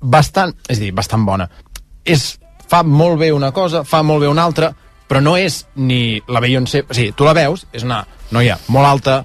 [0.00, 1.48] bastant, és dir, bastant bona.
[2.06, 4.72] És, fa molt bé una cosa, fa molt bé una altra
[5.06, 8.00] però no és ni la Beyoncé o sigui, tu la veus, és una
[8.34, 9.20] noia molt alta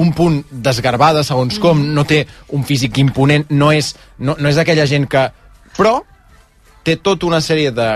[0.00, 2.22] un punt desgarbada segons com, no té
[2.56, 5.26] un físic imponent no és, no, no és aquella gent que
[5.76, 5.98] però
[6.86, 7.88] té tota una sèrie de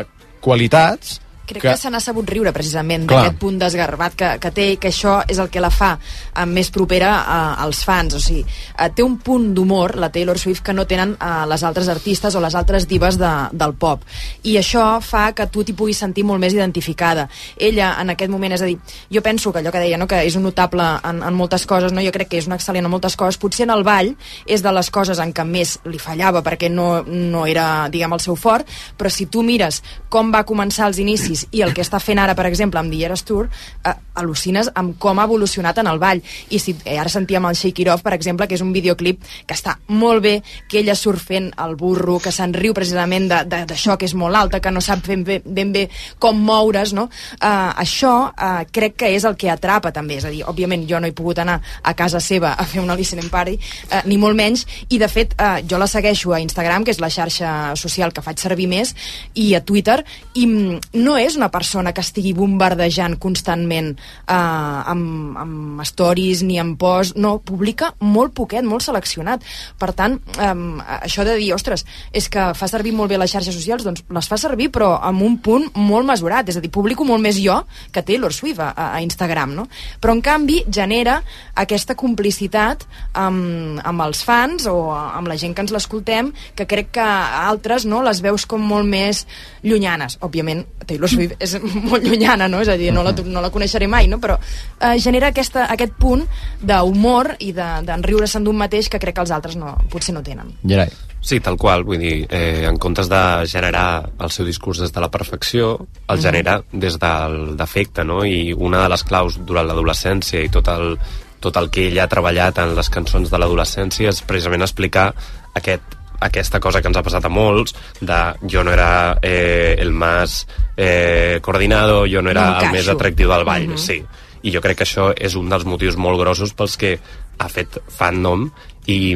[0.44, 1.21] qualitats
[1.52, 4.78] Crec que, que se n'ha sabut riure precisament d'aquest punt desgarbat que, que té i
[4.80, 8.16] que això és el que la fa eh, més propera a, als fans.
[8.16, 11.64] O sigui, eh, té un punt d'humor la Taylor Swift que no tenen eh, les
[11.68, 14.04] altres artistes o les altres divas de, del pop.
[14.48, 17.28] I això fa que tu t'hi puguis sentir molt més identificada.
[17.56, 18.78] Ella en aquest moment, és a dir,
[19.12, 21.92] jo penso que allò que deia no, que és un notable en, en moltes coses
[21.92, 22.02] no?
[22.04, 23.40] jo crec que és un excel·lent en moltes coses.
[23.40, 24.14] Potser en el ball
[24.46, 28.24] és de les coses en què més li fallava perquè no, no era diguem el
[28.24, 28.68] seu fort.
[28.98, 32.36] Però si tu mires com va començar els inicis i el que està fent ara,
[32.38, 33.48] per exemple, amb The Eras Tour,
[33.84, 36.22] eh, al·lucines amb com ha evolucionat en el ball.
[36.50, 39.22] I si eh, ara sentíem el Shake It Off, per exemple, que és un videoclip
[39.46, 40.34] que està molt bé,
[40.68, 44.60] que ella surt fent el burro, que se'n riu precisament d'això que és molt alta,
[44.60, 45.86] que no sap ben bé, ben bé
[46.22, 47.08] com moure's, no?
[47.38, 51.00] Eh, això eh, crec que és el que atrapa també, és a dir, òbviament jo
[51.00, 53.58] no he pogut anar a casa seva a fer una listening party,
[53.90, 57.00] eh, ni molt menys, i de fet eh, jo la segueixo a Instagram, que és
[57.02, 58.94] la xarxa social que faig servir més,
[59.34, 60.00] i a Twitter,
[60.34, 66.78] i mm, no una persona que estigui bombardejant constantment eh, amb, amb stories ni amb
[66.80, 69.44] posts, no, publica molt poquet, molt seleccionat.
[69.78, 70.52] Per tant, eh,
[71.00, 74.28] això de dir, ostres, és que fa servir molt bé les xarxes socials, doncs les
[74.28, 77.60] fa servir però amb un punt molt mesurat, és a dir, publico molt més jo
[77.92, 79.68] que Taylor Swift a, a Instagram, no?
[80.00, 81.20] Però en canvi genera
[81.58, 82.86] aquesta complicitat
[83.18, 87.86] amb, amb els fans o amb la gent que ens l'escoltem, que crec que altres
[87.88, 89.26] no les veus com molt més
[89.62, 90.18] llunyanes.
[90.24, 92.60] Òbviament, Taylor Swift és molt llunyana, no?
[92.64, 94.18] És a dir, no la, no la coneixeré mai, no?
[94.22, 96.24] Però eh, genera aquesta, aquest punt
[96.62, 100.52] d'humor i de- d'enriure-se'n d'un mateix que crec que els altres no, potser no tenen.
[100.66, 100.90] Gerai.
[101.22, 105.00] Sí, tal qual, vull dir, eh, en comptes de generar el seu discurs des de
[105.04, 105.76] la perfecció,
[106.10, 108.24] el genera des del defecte, no?
[108.26, 110.96] I una de les claus durant l'adolescència i tot el,
[111.38, 115.12] tot el que ell ha treballat en les cançons de l'adolescència és precisament explicar
[115.54, 119.92] aquest, aquesta cosa que ens ha passat a molts, de jo no era eh, el
[119.92, 123.78] més eh, coordinado, jo no era el més atractiu del ball, Mhm.
[123.78, 124.02] sí.
[124.42, 126.98] I jo crec que això és un dels motius molt grossos pels que
[127.38, 128.48] ha fet fandom
[128.86, 129.14] i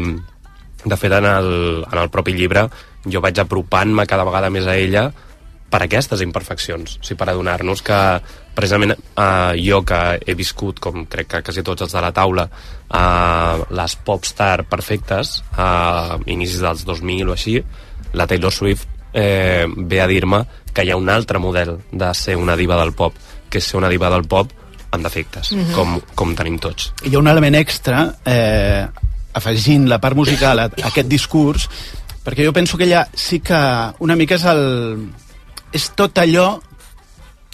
[0.85, 2.69] de fet en el, en el propi llibre
[3.11, 5.09] jo vaig apropant-me cada vegada més a ella
[5.71, 7.97] per aquestes imperfeccions, o sigui, per adonar-nos que
[8.57, 12.47] precisament eh, jo que he viscut, com crec que quasi tots els de la taula,
[12.89, 17.57] eh, les popstar perfectes a inicis dels 2000 o així,
[18.15, 22.37] la Taylor Swift eh, ve a dir-me que hi ha un altre model de ser
[22.37, 23.15] una diva del pop,
[23.51, 24.53] que és ser una diva del pop
[24.93, 25.73] amb defectes, Mhm.
[25.75, 26.93] com, com tenim tots.
[27.03, 28.87] hi ha un element extra eh,
[29.35, 31.69] afegint la part musical a, a aquest discurs
[32.25, 33.59] perquè jo penso que ella sí que
[34.01, 35.11] una mica és el
[35.77, 36.57] és tot allò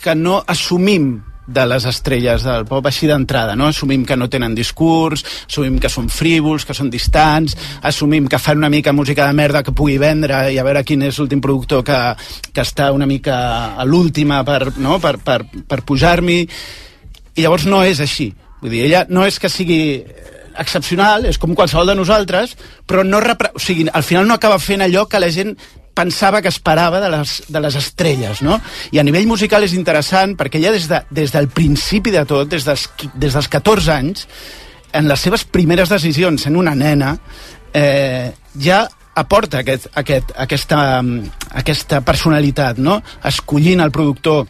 [0.03, 3.67] que no assumim de les estrelles del pop així d'entrada, no?
[3.73, 8.63] Assumim que no tenen discurs, assumim que són frívols, que són distants, assumim que fan
[8.63, 11.83] una mica música de merda que pugui vendre i a veure quin és l'últim productor
[11.87, 11.99] que,
[12.55, 13.37] que està una mica
[13.75, 15.01] a l'última per, no?
[15.03, 16.41] per, per, per pujar-m'hi
[17.35, 18.31] i llavors no és així.
[18.63, 19.83] Vull dir, ella no és que sigui
[20.63, 22.57] excepcional, és com qualsevol de nosaltres,
[22.87, 23.51] però no repre...
[23.57, 25.57] o sigui, al final no acaba fent allò que la gent
[25.95, 28.59] pensava que esperava de les, de les estrelles, no?
[28.93, 32.49] I a nivell musical és interessant perquè ella des, de, des del principi de tot,
[32.49, 34.27] des dels, des dels 14 anys,
[34.93, 37.15] en les seves primeres decisions en una nena,
[37.73, 41.03] eh, ja aporta aquest, aquest, aquesta,
[41.61, 43.01] aquesta personalitat, no?
[43.29, 44.47] Escollint el productor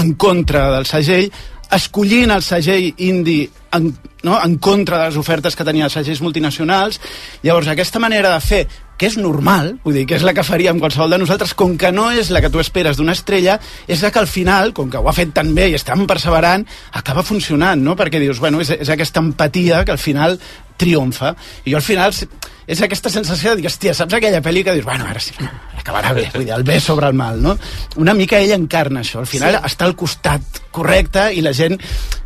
[0.00, 1.28] en contra del segell,
[1.72, 3.88] escollint el segell indi en,
[4.22, 4.38] no?
[4.42, 7.00] en contra de les ofertes que tenien els segells multinacionals.
[7.42, 8.62] Llavors, aquesta manera de fer,
[9.02, 11.90] que és normal, vull dir, que és la que faríem qualsevol de nosaltres, com que
[11.90, 13.56] no és la que tu esperes d'una estrella,
[13.90, 16.06] és la que al final, com que ho ha fet tan bé i està tan
[16.06, 16.62] perseverant,
[16.94, 17.96] acaba funcionant, no?
[17.98, 20.38] Perquè dius, bueno, és, és aquesta empatia que al final
[20.78, 21.32] triomfa.
[21.66, 24.86] I jo al final és aquesta sensació de dir, hòstia, saps aquella pel·li que dius,
[24.86, 25.34] bueno, ara sí,
[25.80, 27.56] acabarà bé, vull dir, el bé sobre el mal, no?
[27.98, 29.64] Una mica ella encarna això, al final Sí.
[29.72, 31.74] està al costat correcte i la gent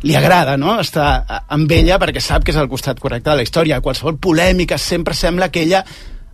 [0.05, 3.47] li agrada, no?, estar amb ella perquè sap que és al costat correcte de la
[3.49, 3.81] història.
[3.81, 5.83] Qualsevol polèmica sempre sembla que ella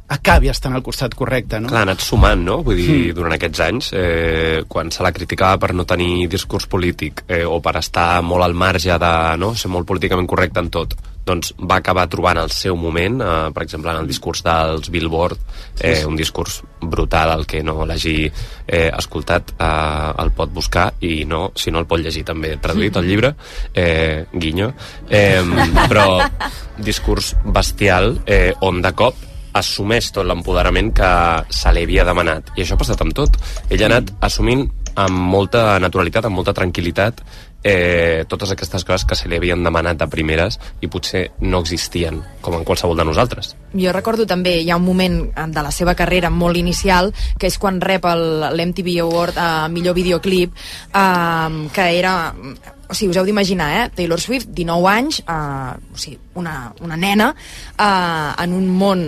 [0.07, 1.69] acabi estant al costat correcte, no?
[1.71, 2.59] Clar, ha anat sumant, no?
[2.65, 7.23] Vull dir, durant aquests anys, eh, quan se la criticava per no tenir discurs polític
[7.27, 10.95] eh, o per estar molt al marge de no, ser molt políticament correcte en tot,
[11.23, 15.39] doncs va acabar trobant el seu moment, eh, per exemple, en el discurs dels Billboard,
[15.79, 21.23] eh, un discurs brutal, el que no l'hagi eh, escoltat eh, el pot buscar i
[21.25, 23.35] no, si no el pot llegir també traduït el llibre,
[23.73, 24.73] eh, guinyo,
[25.09, 25.41] eh,
[25.87, 26.19] però
[26.77, 31.09] discurs bestial eh, on de cop assumeix tot l'empoderament que
[31.53, 32.51] se li havia demanat.
[32.57, 33.37] I això ha passat amb tot.
[33.69, 37.23] Ell ha anat assumint amb molta naturalitat, amb molta tranquil·litat,
[37.63, 42.19] eh, totes aquestes coses que se li havien demanat de primeres i potser no existien,
[42.41, 43.55] com en qualsevol de nosaltres.
[43.73, 47.57] Jo recordo també, hi ha un moment de la seva carrera molt inicial, que és
[47.57, 50.53] quan rep el- l'MTV Award a millor videoclip,
[50.93, 52.33] eh, que era...
[52.89, 53.89] O sigui, us heu d'imaginar, eh?
[53.95, 57.29] Taylor Swift, 19 anys, eh, o sigui, una, una nena,
[57.79, 59.05] eh, en un món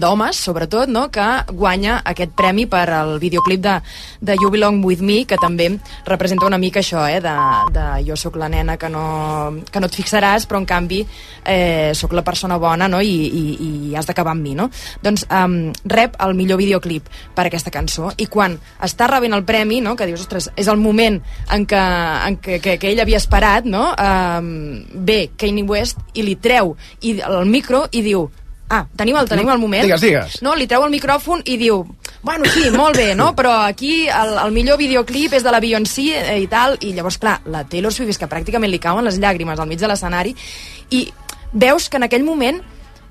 [0.00, 1.24] d'homes, sobretot, no?, que
[1.56, 3.78] guanya aquest premi per al videoclip de,
[4.20, 5.70] de You Belong With Me, que també
[6.06, 7.34] representa una mica això, eh?, de,
[7.74, 9.04] de jo sóc la nena que no,
[9.70, 13.44] que no et fixaràs, però en canvi eh, sóc la persona bona, no?, i, i,
[13.90, 14.68] i has d'acabar amb mi, no?
[15.02, 19.80] Doncs um, rep el millor videoclip per aquesta cançó, i quan està rebent el premi,
[19.80, 21.20] no?, que dius, ostres, és el moment
[21.54, 21.82] en què,
[22.28, 27.18] en que, que ell havia esperat, no?, um, ve Kanye West i li treu i,
[27.20, 28.28] el micro i diu
[28.74, 29.84] Ah, tenim el, tenim el moment.
[29.84, 30.38] Digues, digues.
[30.42, 31.82] No, li treu el micròfon i diu
[32.24, 33.34] bueno, sí, molt bé, no?
[33.36, 37.18] Però aquí el, el millor videoclip és de la Beyoncé eh, i tal, i llavors,
[37.20, 40.32] clar, la Taylor Swift és que pràcticament li cauen les llàgrimes al mig de l'escenari
[40.96, 41.04] i
[41.52, 42.62] veus que en aquell moment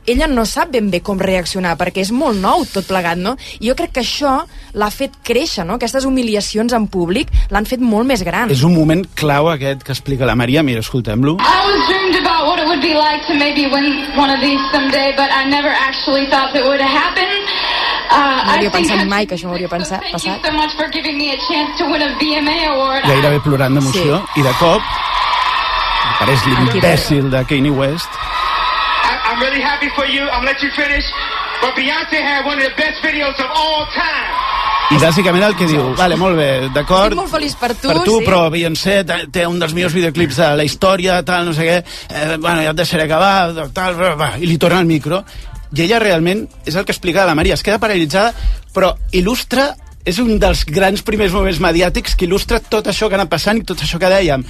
[0.05, 3.35] ella no sap ben bé com reaccionar, perquè és molt nou tot plegat, no?
[3.59, 4.41] I jo crec que això
[4.73, 5.77] l'ha fet créixer, no?
[5.79, 8.51] Aquestes humiliacions en públic l'han fet molt més gran.
[8.51, 11.37] És un moment clau aquest que explica la Maria, mira, escoltem-lo.
[11.39, 14.59] I always dreamed about what it would be like to maybe win one of these
[14.73, 17.29] someday, but I never actually thought that would happen.
[18.13, 20.43] Uh, No I hauria pensat mai que això hauria pensat, passat.
[20.43, 20.51] so
[23.07, 24.81] gairebé plorant d'emoció, i de cop
[26.13, 28.32] apareix l'imbècil de Kanye West I,
[29.33, 30.21] I'm really happy for you.
[30.29, 31.05] I'm gonna let you finish.
[31.61, 34.29] But Beyonce had one of the best videos of all time.
[34.93, 38.03] i bàsicament el que diu, vale, molt bé, d'acord, Estic molt feliç per tu, per
[38.05, 38.25] tu, sí.
[38.27, 41.77] però Beyoncé té- té un dels millors videoclips de la història, tal, no sé què,
[42.13, 45.23] eh, bueno, ja et deixaré acabar, tal, va, va, i li torna el micro,
[45.73, 48.35] i ella realment, és el que explica la Maria, es queda paralitzada,
[48.75, 49.71] però il·lustra,
[50.05, 53.57] és un dels grans primers moments mediàtics que il·lustra tot això que ha anat passant
[53.57, 54.45] i tot això que dèiem.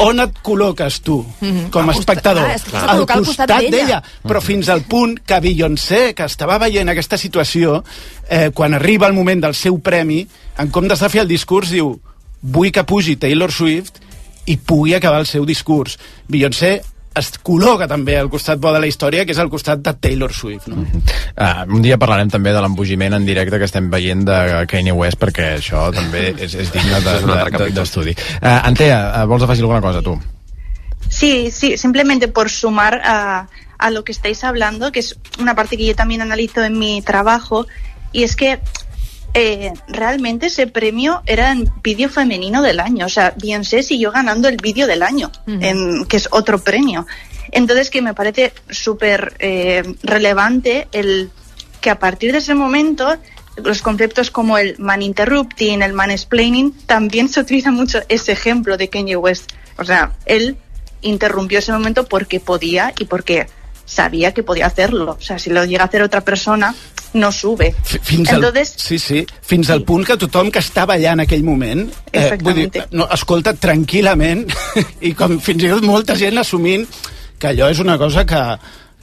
[0.00, 1.68] On et col·loques tu, Mhm.
[1.70, 2.44] com a Al costat- espectador?
[2.48, 4.02] ah, és que s'ha de col·locar al costat d'ella.
[4.24, 7.84] però fins al punt que Beyoncé, que estava veient aquesta situació,
[8.28, 10.26] eh, quan arriba el moment del seu premi,
[10.58, 12.00] en comptes de fer el discurs, diu
[12.42, 13.98] vull que pugi Taylor Swift
[14.46, 15.98] i pugui acabar el seu discurs.
[16.28, 16.82] Beyoncé
[17.18, 20.32] es col·loca també al costat bo de la història, que és al costat de Taylor
[20.34, 20.68] Swift.
[20.70, 20.84] No?
[21.34, 25.18] Uh, un dia parlarem també de l'embogiment en directe que estem veient de Kanye West
[25.20, 27.26] perquè això també és, és digne d'estudi.
[27.26, 27.72] De, de, capítol.
[27.80, 28.16] d'estudi.
[28.42, 30.18] uh, Antea, uh, vols afegir alguna cosa tu?
[31.08, 35.76] Sí, sí, simplemente por sumar a, a lo que estáis hablando, que es una parte
[35.76, 37.66] que yo también analizo en mi trabajo,
[38.12, 38.60] y es que
[39.34, 43.06] eh, realmente ese premio era en vídeo femenino del año.
[43.06, 47.06] O sea, Beyoncé siguió ganando el vídeo del año, en- que es otro premio.
[47.52, 51.30] Entonces, que me parece súper eh, relevante el
[51.80, 53.16] que a partir de ese momento
[53.56, 58.88] los conceptos como el man interrupting, el mansplaining, también se utiliza mucho ese ejemplo de
[58.88, 59.50] Kanye West.
[59.78, 60.56] O sea, él
[61.02, 63.48] interrumpió ese momento porque podía y porque
[63.90, 65.16] sabía que podía hacerlo.
[65.18, 66.74] O sea, si lo llega a hacer otra persona,
[67.12, 67.74] no sube.
[67.82, 71.42] Fins al, Entonces, sí, sí, fins al punt que tothom que està ballant en aquell
[71.42, 74.44] moment eh, vull dir, no, escolta tranquil·lament
[75.08, 76.86] i com fins i tot molta gent assumint
[77.40, 78.40] que allò és una cosa que,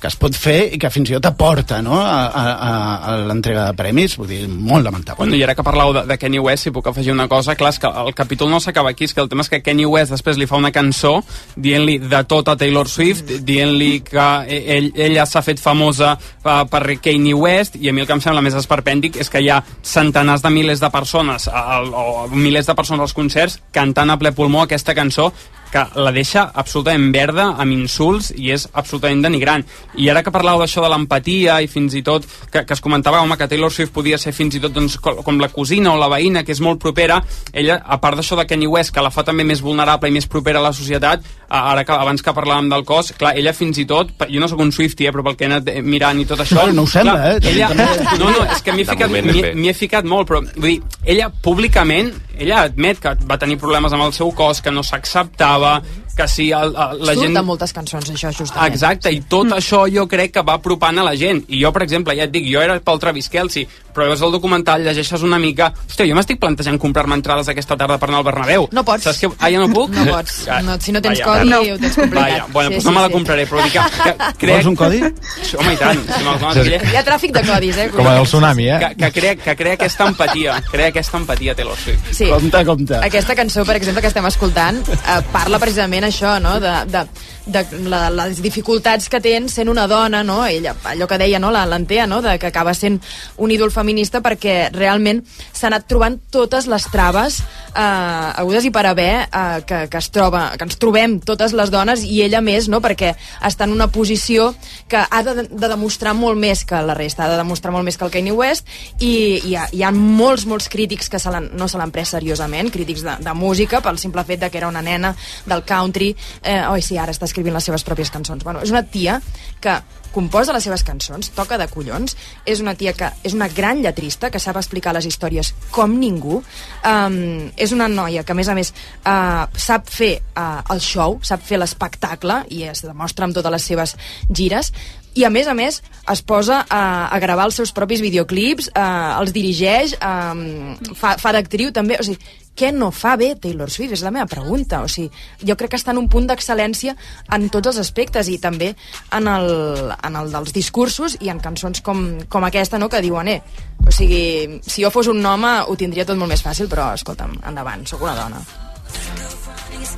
[0.02, 1.96] que es pot fer i que fins i tot aporta no?
[2.00, 5.24] a, a, a- l'entrega de premis, vull dir, molt lamentable.
[5.26, 7.74] Bueno, I ara que parleu de, de Kanye West, si puc afegir una cosa, clar,
[7.80, 10.38] que el capítol no s'acaba aquí, és que el tema és que Kanye West després
[10.38, 11.18] li fa una cançó
[11.58, 16.84] dient-li de tot a Taylor Swift, dient-li que ell, ella s'ha fet famosa uh, per
[17.02, 19.62] Kanye West, i a mi el que em sembla més esperpèntic és que hi ha
[19.82, 24.32] centenars de milers de persones, al, o milers de persones als concerts, cantant a ple
[24.38, 25.32] pulmó aquesta cançó,
[25.72, 29.66] que la deixa absolutament verda, amb insults, i és absolutament denigrant.
[30.00, 33.22] I ara que parlàveu d'això de l'empatia i fins i tot que, que es comentava,
[33.22, 35.98] home, que Taylor Swift podia ser fins i tot doncs, co- com la cosina o
[36.00, 39.12] la veïna, que és molt propera, ella, a part d'això de Kanye West, que la
[39.12, 42.70] fa també més vulnerable i més propera a la societat, ara que abans que parlàvem
[42.72, 45.36] del cos, clar, ella fins i tot, jo no sóc un Swiftie, eh, però pel
[45.40, 46.62] que he anat eh, mirant i tot això...
[46.62, 47.52] Bueno, no ho sembla, clar, eh?
[47.54, 47.70] Ella,
[48.20, 49.12] no, no, és que m'hi he ficat,
[49.56, 53.94] m'hi he ficat molt, però vull dir, ella públicament, ella admet que va tenir problemes
[53.96, 55.82] amb el seu cos, que no s'acceptava, funcionaba
[56.18, 57.46] que si el, el, la Surten gent...
[57.48, 58.74] moltes cançons, això, justament.
[58.74, 61.44] Exacte, i tot això jo crec que va apropant a la gent.
[61.48, 64.32] I jo, per exemple, ja et dic, jo era pel Travis Kelce, però veus el
[64.36, 65.72] documental, llegeixes una mica...
[65.88, 68.68] Hòstia, jo m'estic plantejant comprar-me entrades aquesta tarda per anar al Bernabéu.
[68.76, 69.08] No pots.
[69.08, 69.30] Saps que...
[69.40, 69.90] Ah, ja no puc?
[69.96, 70.44] No pots.
[70.50, 71.40] Ah, No, si no tens vaja.
[71.40, 71.62] codi, no.
[71.74, 72.28] ho tens complicat.
[72.34, 73.14] Vaja, bueno, Sí, doncs sí, no me la sí.
[73.18, 74.54] compraré, però dic que, que crec...
[74.58, 75.00] Vols un codi?
[75.02, 76.04] Home, i tant.
[76.08, 76.76] Si dones, Sí.
[76.92, 77.88] Hi ha tràfic de codis, eh?
[77.96, 78.78] Com el tsunami, eh?
[78.84, 82.12] Que, que, crea, que crea aquesta empatia, crea aquesta empatia Taylor Swift.
[82.18, 82.30] Sí.
[82.30, 82.98] Compte, compte.
[83.08, 87.04] Aquesta cançó, per exemple, que estem escoltant, eh, parla precisament això, no?, de, de,
[87.48, 91.52] de la, les dificultats que tens sent una dona, no?, ella, allò que deia, no?,
[91.54, 93.00] la l'Antea, no?, de que acaba sent
[93.38, 95.24] un ídol feminista perquè realment
[95.54, 100.10] s'ha anat trobant totes les traves eh, agudes i per haver eh, que, que, es
[100.12, 103.14] troba, que ens trobem totes les dones i ella més, no?, perquè
[103.48, 104.52] està en una posició
[104.92, 107.98] que ha de, de demostrar molt més que la resta, ha de demostrar molt més
[107.98, 108.68] que el Kanye West
[109.00, 109.14] i
[109.48, 113.04] hi ha, hi ha molts, molts crítics que se no se l'han pres seriosament, crítics
[113.06, 115.14] de, de música, pel simple fet de que era una nena
[115.46, 118.44] del country, eh, oi, sí, ara està escrivint les seves pròpies cançons.
[118.44, 119.20] Bueno, és una tia
[119.62, 119.78] que
[120.18, 122.16] composa les seves cançons, toca de collons,
[122.50, 126.40] és una tia que és una gran lletrista, que sap explicar les històries com ningú,
[126.42, 127.18] um,
[127.54, 128.74] és una noia que, a més a més,
[129.06, 133.70] uh, sap fer uh, el show, sap fer l'espectacle, i es demostra amb totes les
[133.70, 133.94] seves
[134.32, 134.74] gires,
[135.18, 135.80] i a més a més
[136.14, 136.82] es posa a,
[137.14, 142.06] a gravar els seus propis videoclips, uh, els dirigeix, um, fa, fa d'actriu també, o
[142.06, 142.22] sigui,
[142.58, 143.94] què no fa bé Taylor Swift?
[143.98, 144.82] És la meva pregunta.
[144.84, 145.12] O sigui,
[145.46, 146.96] jo crec que està en un punt d'excel·lència
[147.36, 148.74] en tots els aspectes i també
[149.16, 149.50] en el,
[149.96, 153.42] en el dels discursos i en cançons com, com aquesta, no?, que diuen, eh,
[153.86, 157.38] o sigui, si jo fos un home ho tindria tot molt més fàcil, però, escolta'm,
[157.48, 158.42] endavant, sóc una dona.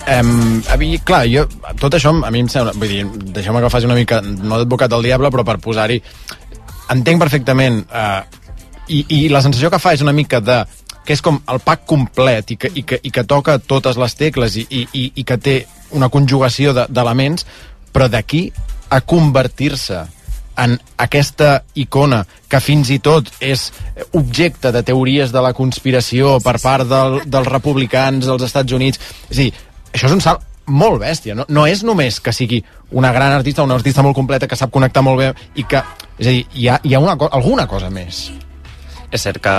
[0.10, 1.46] Um, a mi, clar, jo,
[1.80, 3.04] tot això a mi em sembla, vull dir,
[3.36, 6.00] deixeu-me que faci una mica, no d'advocat del diable, però per posar-hi,
[6.96, 8.24] entenc perfectament, uh,
[8.90, 10.64] i, i la sensació que fa és una mica de
[11.10, 14.14] que és com el pack complet i que, i que, i que toca totes les
[14.14, 15.56] tecles i, i, i, i que té
[15.98, 17.48] una conjugació de- d'elements,
[17.90, 18.44] però d'aquí
[18.94, 20.04] a convertir-se
[20.60, 22.20] en aquesta icona
[22.52, 23.70] que fins i tot és
[24.14, 29.00] objecte de teories de la conspiració per part del, dels republicans dels Estats Units.
[29.32, 29.54] És a dir,
[29.94, 31.34] això és un salt molt bèstia.
[31.34, 32.60] No, no és només que sigui
[32.92, 35.82] una gran artista, una artista molt completa, que sap connectar molt bé i que...
[36.20, 38.28] És a dir, hi ha, hi ha una, co- alguna cosa més.
[39.10, 39.56] És cert que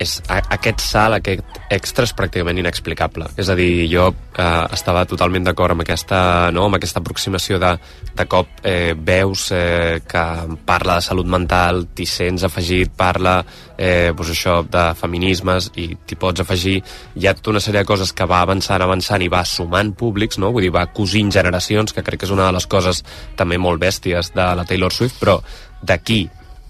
[0.00, 3.28] és, a, aquest salt, aquest extra és pràcticament inexplicable.
[3.40, 6.20] És a dir, jo eh, estava totalment d'acord amb aquesta,
[6.56, 7.74] no, amb aquesta aproximació de,
[8.16, 10.24] de cop eh, veus eh, que
[10.66, 13.36] parla de salut mental, t'hi sents afegit, parla
[13.76, 16.78] eh, doncs això de feminismes i t'hi pots afegir.
[17.20, 20.40] Hi ha tota una sèrie de coses que va avançant, avançant i va sumant públics,
[20.40, 20.54] no?
[20.54, 23.04] vull dir, va cosint generacions, que crec que és una de les coses
[23.36, 25.40] també molt bèsties de la Taylor Swift, però
[25.84, 26.24] d'aquí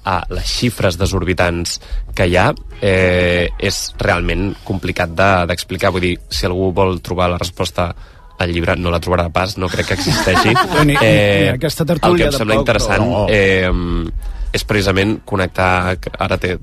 [0.04, 1.80] a les xifres desorbitants
[2.14, 2.48] que hi ha
[2.80, 5.90] eh, és realment complicat de- d'explicar.
[5.92, 7.90] Vull dir, si algú vol trobar la resposta
[8.40, 10.54] al llibre, no la trobarà pas, no crec que existeixi.
[10.86, 13.70] Ni- ni- ni aquesta el que em sembla tampoc, interessant però- eh,
[14.52, 16.56] és precisament connectar, ara té,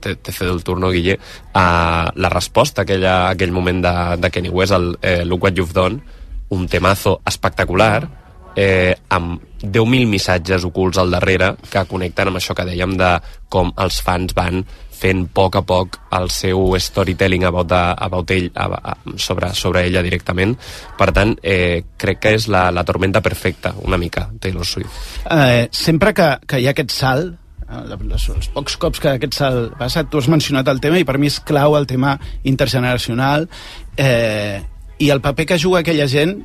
[0.00, 1.14] té, té fet el turno, Guille,
[1.54, 5.44] a la resposta a aquella, a aquell moment de, de Kenny West, el eh, Look
[5.44, 6.02] What You've Done,
[6.50, 8.08] un temazo espectacular,
[8.56, 13.12] eh, amb 10.000 missatges ocults al darrere que connecten amb això que dèiem de
[13.52, 14.64] com els fans van
[15.02, 19.50] fent a poc a poc el seu storytelling about, the, about ell, a, a, sobre,
[19.58, 20.54] sobre ella directament.
[20.98, 25.24] Per tant, eh, crec que és la, la tormenta perfecta, una mica, Taylor Swift.
[25.30, 27.32] eh, sempre que, que hi ha aquest salt
[27.66, 31.08] eh, els, els pocs cops que aquest salt passa, tu has mencionat el tema i
[31.08, 33.48] per mi és clau el tema intergeneracional
[33.96, 34.62] eh,
[34.98, 36.38] i el paper que juga aquella gent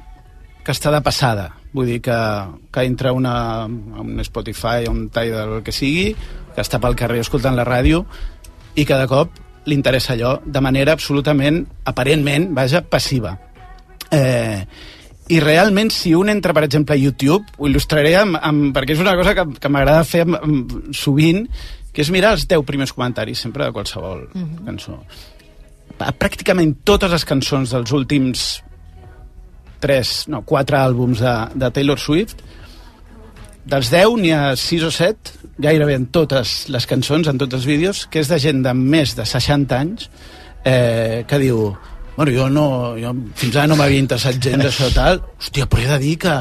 [0.63, 2.17] que està de passada vull dir que,
[2.71, 6.13] que entra una, un Spotify, a un Tidal, el que sigui
[6.55, 8.05] que està pel carrer escoltant la ràdio
[8.75, 13.35] i de cop li interessa allò de manera absolutament, aparentment, vaja, passiva.
[14.11, 14.63] Eh,
[15.27, 19.01] i realment, si un entra, per exemple, a YouTube, ho il·lustraré amb, amb, perquè és
[19.03, 21.43] una cosa que, que m'agrada fer amb, amb, sovint,
[21.91, 24.45] que és mirar els 10 primers comentaris, sempre de qualsevol Mhm.
[24.45, 24.65] -huh.
[24.65, 25.01] cançó.
[25.97, 28.63] Pràcticament totes les cançons dels últims
[29.83, 32.43] 3, no, 4 àlbums de, de Taylor Swift,
[33.67, 37.67] dels 10 n'hi ha 6 o 7, gairebé en totes les cançons, en tots els
[37.67, 40.09] vídeos, que és de gent de més de 60 anys,
[40.63, 41.71] eh, que diu
[42.17, 45.89] bueno, jo, no, jo fins ara no m'havia interessat gent d'això tal, hòstia, però he
[45.91, 46.33] de dir que,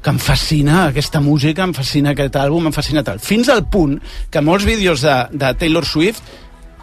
[0.00, 3.20] que em fascina aquesta música, em fascina aquest àlbum, em fascina tal.
[3.20, 3.98] Fins al punt
[4.32, 6.24] que molts vídeos de, de Taylor Swift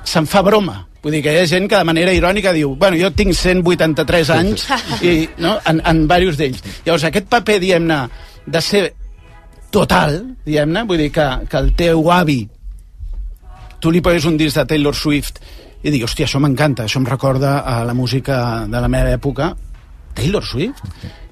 [0.06, 0.84] se'n fa broma.
[1.08, 4.32] Vull dir que hi ha gent que de manera irònica diu bueno, jo tinc 183
[4.36, 4.66] anys
[5.00, 6.66] i, no, en, en diversos d'ells.
[6.84, 8.00] Llavors, aquest paper, diguem-ne,
[8.44, 8.82] de ser
[9.72, 12.42] total, diguem-ne, vull dir que, que el teu avi
[13.80, 15.40] tu li poses un disc de Taylor Swift
[15.80, 19.54] i digui, hòstia, això m'encanta, això em recorda a la música de la meva època,
[20.18, 20.84] Taylor Swift?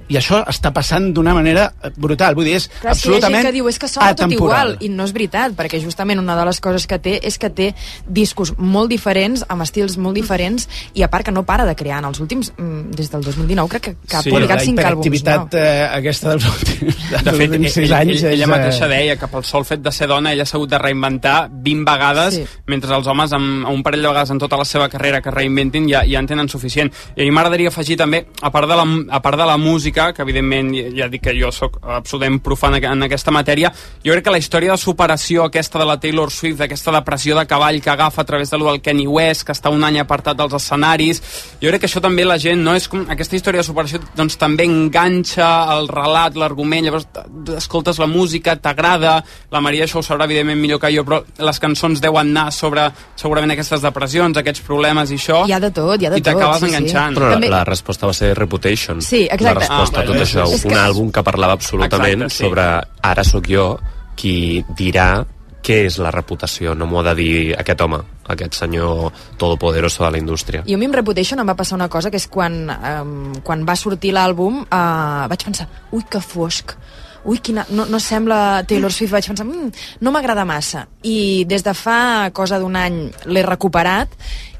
[0.09, 2.35] I això està passant d'una manera eh, brutal.
[2.35, 4.25] Vull dir, és Clar, sí, hi ha absolutament gent que diu és que sona tot
[4.25, 4.73] atemporal.
[4.75, 7.49] igual i no és veritat, perquè justament una de les coses que té és que
[7.49, 7.73] té
[8.07, 11.99] discos molt diferents, amb estils molt diferents i a part que no para de crear
[12.03, 15.53] en els últims mm, des del 2019 crec que, que ha publicat cinc àlbums hiperactivitat
[15.53, 15.59] no?
[15.59, 18.87] eh, aquesta dels últims, De fet, últims sis ell, anys ell, ella és, eh, mateixa
[18.91, 22.33] deia que pel sol fet de ser dona ella s'ha hagut de reinventar 20 vegades,
[22.35, 22.43] Sí.
[22.45, 22.61] sí.
[22.67, 25.87] mentre els homes amb, un parell de vegades en tota la seva carrera que reinventin
[25.89, 26.91] ja, ja en tenen suficient.
[27.15, 29.94] I a mi m'agradaria afegir també, a part, de la, a part de la música,
[29.95, 33.71] que evidentment ja, dic que jo sóc absolutament profan en, aquesta matèria,
[34.03, 37.45] jo crec que la història de superació aquesta de la Taylor Swift, d'aquesta depressió de
[37.47, 40.37] cavall que agafa a través de lo del Kanye West, que està un any apartat
[40.37, 41.21] dels escenaris,
[41.61, 44.37] jo crec que això també la gent, no és com aquesta història de superació doncs
[44.37, 47.07] també enganxa el relat, l'argument, llavors
[47.57, 51.59] escoltes la música, t'agrada, la Maria això ho sabrà evidentment millor que jo, però les
[51.59, 55.45] cançons deuen anar sobre segurament aquestes depressions, aquests problemes i això.
[55.47, 56.73] hi ha de tot, hi ha de I tot t'acabes sí, sí.
[56.73, 57.15] enganxant.
[57.15, 59.01] Però També- la, la resposta va ser Reputation.
[59.01, 59.43] Sí, exacte.
[59.45, 60.45] La resposta Ah, a tot això.
[60.53, 62.43] És que- Un àlbum que parlava absolutament Exacte, sí.
[62.43, 62.65] sobre
[63.01, 63.79] ara sóc jo
[64.15, 65.25] qui dirà
[65.65, 67.97] què és la reputació, no m'ho ha de dir aquest home,
[68.29, 70.61] aquest senyor todopoderoso de la indústria.
[70.65, 73.65] I a mi amb Reputation em va passar una cosa, que és quan, um, quan
[73.65, 76.75] va sortir l'àlbum, uh, vaig pensar, ui, que fosc,
[77.25, 77.65] ui, quina...
[77.73, 79.71] No, no sembla Taylor Swift, vaig pensar, mm,
[80.01, 80.87] no m'agrada massa.
[81.01, 84.13] I des de fa cosa d'un any l'he recuperat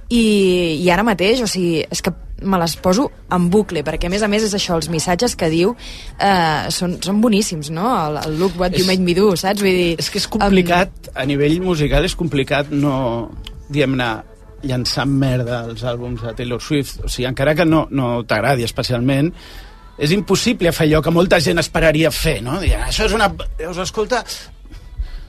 [0.09, 2.13] i, i ara mateix, o sigui, és que
[2.45, 5.49] me les poso en bucle, perquè a més a més és això, els missatges que
[5.51, 5.73] diu
[6.19, 7.89] eh, són, són boníssims, no?
[8.07, 9.61] El, el look what you És- made me do, saps?
[9.65, 12.95] Vull dir, És que és complicat, a nivell musical és complicat no,
[13.69, 14.09] diguem-ne,
[14.65, 17.03] llançar merda als àlbums de Taylor Swift.
[17.05, 19.29] O sigui, encara que no, no t'agradi especialment,
[20.01, 22.57] és impossible fer allò que molta gent esperaria fer, no?
[22.63, 23.29] Dient, això és una...
[23.69, 24.23] Us escolta...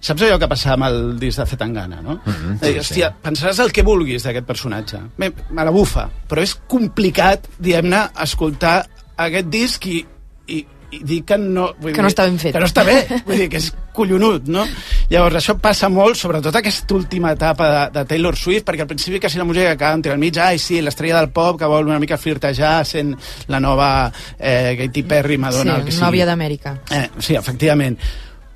[0.00, 2.20] Saps allò que passava amb el disc de Zetangana, no?
[2.24, 4.98] Mm -hmm, sí, sí, hòstia, pensaràs el que vulguis d'aquest personatge.
[5.16, 8.86] Bé, me la bufa, però és complicat, diguem-ne, escoltar
[9.16, 10.04] aquest disc i,
[10.46, 11.74] i, i dir que no...
[11.80, 12.52] Vull Que dir, no està ben fet.
[12.52, 14.66] Que no està bé, vull dir que és collonut, no?
[15.08, 19.20] Llavors, això passa molt, sobretot aquesta última etapa de, de Taylor Swift, perquè al principi
[19.20, 21.98] quasi la música que entre al mig, ai, sí, l'estrella del pop que vol una
[21.98, 23.16] mica flirtejar sent
[23.48, 26.06] la nova eh, Katy Perry, Madonna, el que sí, sigui.
[26.06, 26.78] nòvia d'Amèrica.
[26.90, 27.98] Eh, sí, efectivament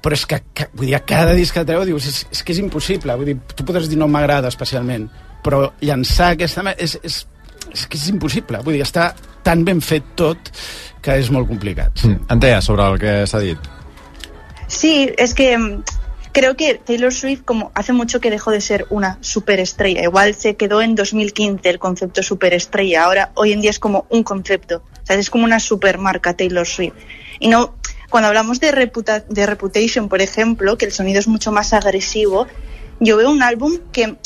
[0.03, 2.63] però és que, que vull dir, cada disc que treu dius, és, és que és
[2.63, 5.09] impossible vull dir, tu podràs dir no m'agrada especialment
[5.45, 7.21] però llançar aquesta és, és,
[7.73, 9.11] és que és impossible vull dir, està
[9.45, 10.53] tan ben fet tot
[11.01, 12.13] que és molt complicat sí.
[12.13, 12.27] Mm.
[12.37, 13.71] Antea, sobre el que s'ha dit.
[14.71, 15.83] Sí, es que mm,
[16.33, 20.03] creo que Taylor Swift como hace mucho que dejó de ser una superestrella.
[20.03, 23.05] Igual se quedó en 2015 el concepto superestrella.
[23.05, 24.83] Ahora, hoy en día es como un concepto.
[25.03, 26.95] O sea, es como una supermarca Taylor Swift.
[27.41, 27.75] Y no,
[28.11, 32.47] cuando hablamos de, reputa- de Reputation, por ejemplo, que el sonido es mucho más agresivo,
[32.99, 34.17] yo veo un álbum que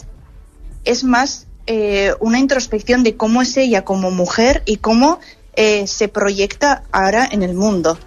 [0.84, 5.20] es más eh, una introspección de cómo es ella como mujer y cómo
[5.54, 7.98] eh, se proyecta ahora en el mundo.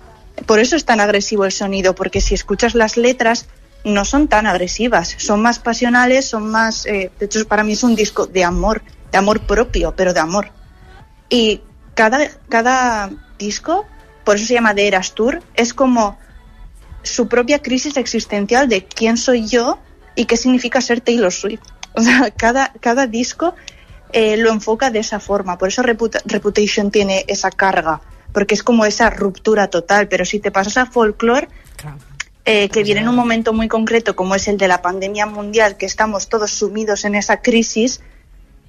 [0.46, 3.48] Por eso es tan agresivo el sonido, porque si escuchas las letras
[3.84, 6.86] no son tan agresivas, son más pasionales, son más...
[6.86, 10.20] eh, de hecho, para mí es un disco de amor, de amor propio, pero de
[10.20, 10.52] amor.
[11.30, 11.62] Y
[11.96, 12.20] cada,
[12.50, 13.10] cada
[13.40, 13.86] disco,
[14.28, 16.18] por eso se llama The Eras Tour, es como
[17.02, 19.80] su propia crisis existencial de quién soy yo
[20.16, 21.62] y qué significa ser Taylor Swift.
[21.94, 23.56] O sea, cada, cada disco
[24.12, 25.58] eh, lo enfoca de esa forma.
[25.58, 28.02] Por eso Reputa- Reputation tiene esa carga,
[28.34, 30.10] porque es como esa ruptura total.
[30.10, 31.48] Pero si te pasas a folklore,
[32.44, 35.78] eh, que viene en un momento muy concreto, como es el de la pandemia mundial,
[35.78, 38.02] que estamos todos sumidos en esa crisis,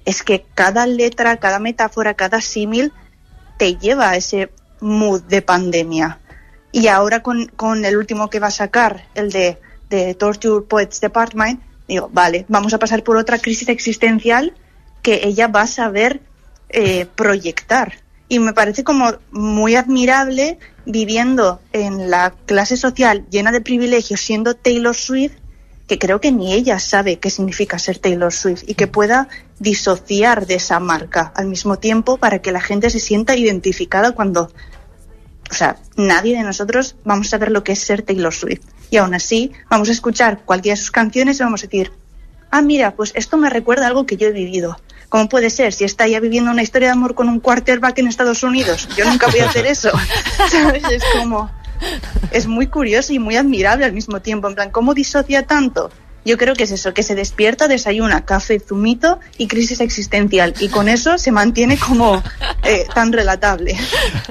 [0.05, 2.93] es que cada letra, cada metáfora, cada símil
[3.57, 4.51] te lleva a ese
[4.81, 6.19] mood de pandemia.
[6.71, 9.57] Y ahora con, con el último que va a sacar, el de,
[9.89, 14.53] de Torture Poets Department, digo, vale, vamos a pasar por otra crisis existencial
[15.01, 16.21] que ella va a saber
[16.69, 17.93] eh, proyectar.
[18.27, 24.55] Y me parece como muy admirable viviendo en la clase social llena de privilegios, siendo
[24.55, 25.33] Taylor Swift,
[25.89, 29.27] que creo que ni ella sabe qué significa ser Taylor Swift y que pueda
[29.57, 34.53] disociar de esa marca al mismo tiempo para que la gente se sienta identificada cuando,
[35.49, 38.61] o sea, nadie de nosotros vamos a saber lo que es ser Taylor Swift.
[38.91, 41.91] Y aún así, vamos a escuchar cualquiera de sus canciones y vamos a decir,
[42.51, 44.79] ah, mira, pues esto me recuerda a algo que yo he vivido.
[45.09, 45.73] ¿Cómo puede ser?
[45.73, 48.87] Si está ya viviendo una historia de amor con un quarterback en Estados Unidos.
[48.95, 49.89] Yo nunca voy a hacer eso.
[50.51, 50.83] ¿Sabes?
[50.91, 51.49] Es como...
[52.31, 54.47] Es muy curioso y muy admirable al mismo tiempo.
[54.47, 55.91] En plan, ¿cómo disocia tanto?
[56.25, 60.53] Yo creo que es eso, que se despierta, desayuna, café, zumito y crisis existencial.
[60.59, 62.21] Y con eso se mantiene como
[62.63, 63.75] eh, tan relatable.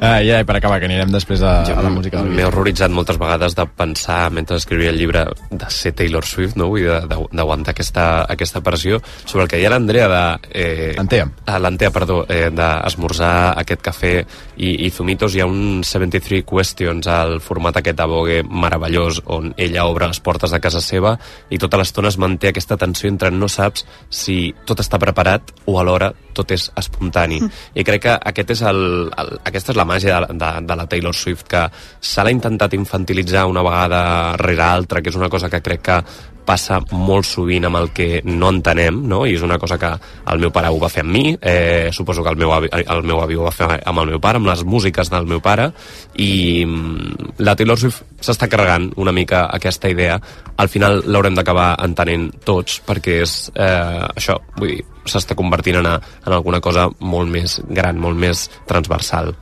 [0.00, 3.18] Ah, ja, i per acabar, que anirem després a, a la música M'he horroritzat moltes
[3.18, 6.68] vegades de pensar, mentre escrivia el llibre, de ser Taylor Swift, no?
[6.70, 6.86] Vull
[7.32, 9.00] d'aguantar aquesta, aquesta pressió.
[9.24, 10.22] Sobre el que deia l'Andrea de...
[10.52, 11.28] Eh, L'Antea.
[11.46, 14.12] Ah, L'Antea, perdó, eh, d'esmorzar aquest cafè
[14.56, 15.34] i, i zumitos.
[15.34, 20.20] Hi ha un 73 Questions al format aquest de Vogue meravellós, on ella obre les
[20.20, 21.16] portes de casa seva
[21.50, 25.78] i tota l'estona es manté aquesta tensió entre no saps si tot està preparat o
[25.80, 27.40] alhora tot és espontani.
[27.74, 30.86] I crec que aquest és el, el, aquesta és la màgia de, de, de la
[30.90, 31.64] Taylor Swift, que
[32.00, 34.02] se l'ha intentat infantilitzar una vegada
[34.40, 36.02] rere altra, que és una cosa que crec que
[36.48, 39.24] passa molt sovint amb el que no entenem, no?
[39.28, 39.90] i és una cosa que
[40.32, 43.02] el meu pare ho va fer amb mi, eh, suposo que el meu, avi, el
[43.06, 45.70] meu avi ho va fer amb el meu pare, amb les músiques del meu pare,
[46.16, 50.18] i mm, la Taylor Swift s'està carregant una mica aquesta idea.
[50.58, 55.92] Al final l'haurem d'acabar entenent tots, perquè és eh, això, vull dir, s'està convertint en,
[55.92, 59.34] a, en alguna cosa molt més gran, molt més transversal.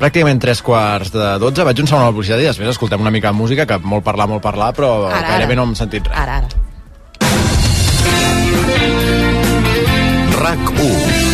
[0.00, 1.64] Pràcticament tres quarts de dotze.
[1.66, 4.04] Vaig un segon a la publicitat i després escoltem una mica de música, que molt
[4.06, 5.60] parlar, molt parlar, però Ara, gairebé ara.
[5.60, 6.16] no hem sentit res.
[6.16, 6.48] Ara, ara.
[10.40, 11.28] RAC 1.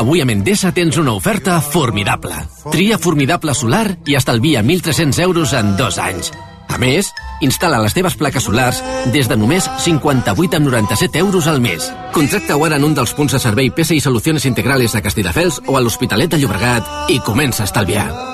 [0.00, 2.32] Avui a Mendesa tens una oferta formidable.
[2.70, 6.30] Tria formidable solar i estalvia 1.300 euros en dos anys.
[6.70, 7.10] A més,
[7.42, 8.80] instal·la les teves plaques solars
[9.14, 11.90] des de només 58,97 euros al mes.
[12.14, 15.84] Contracta-ho ara en un dels punts de servei PSI Soluciones Integrales de Castelldefels o a
[15.84, 18.29] l'Hospitalet de Llobregat i comença a estalviar.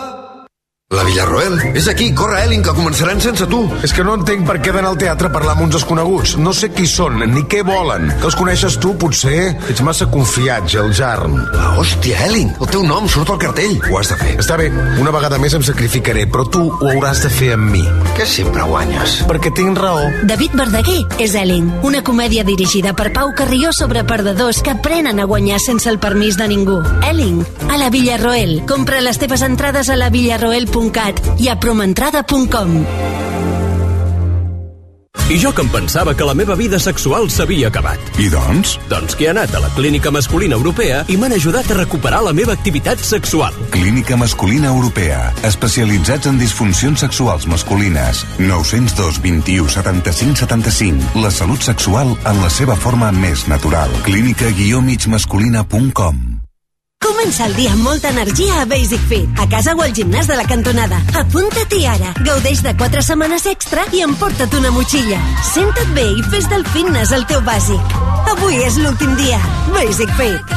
[0.95, 1.57] La Villarroel.
[1.75, 3.65] És aquí, corre, Elin, que començaran sense tu.
[3.83, 6.37] És que no entenc per què d'anar al teatre a parlar amb uns desconeguts.
[6.39, 8.05] No sé qui són, ni què volen.
[8.21, 9.49] Que els coneixes tu, potser?
[9.67, 11.35] Ets massa confiat, Geljarn.
[11.59, 13.75] Ah, hòstia, Elin, el teu nom surt al cartell.
[13.91, 14.37] Ho has de fer.
[14.45, 14.69] Està bé,
[15.03, 17.83] una vegada més em sacrificaré, però tu ho hauràs de fer amb mi.
[18.15, 19.17] Que sempre guanyes.
[19.27, 20.07] Perquè tinc raó.
[20.31, 25.27] David Verdaguer és Elling, una comèdia dirigida per Pau Carrió sobre perdedors que aprenen a
[25.27, 26.79] guanyar sense el permís de ningú.
[27.11, 27.43] Elling,
[27.75, 28.61] a la Villarroel.
[28.71, 30.15] Compra les teves entrades a la
[30.77, 32.85] villarroel.cat i a promentrada.com.
[35.27, 37.99] I jo que em pensava que la meva vida sexual s'havia acabat.
[38.23, 38.79] I doncs?
[38.87, 42.31] Doncs que he anat a la Clínica Masculina Europea i m'han ajudat a recuperar la
[42.33, 43.51] meva activitat sexual.
[43.75, 45.35] Clínica Masculina Europea.
[45.43, 48.23] Especialitzats en disfuncions sexuals masculines.
[48.39, 51.19] 902 21 75 75.
[51.19, 53.91] La salut sexual en la seva forma més natural.
[54.07, 56.36] Clínica-migmasculina.com
[57.27, 60.37] Comença el dia amb molta energia a Basic Fit, a casa o al gimnàs de
[60.39, 61.01] la cantonada.
[61.21, 62.13] Apunta-t'hi ara.
[62.27, 65.19] Gaudeix de 4 setmanes extra i emporta't una motxilla.
[65.53, 67.99] Senta't bé i fes del fitness el teu bàsic.
[68.37, 69.43] Avui és l'últim dia.
[69.75, 70.57] Basic Fit.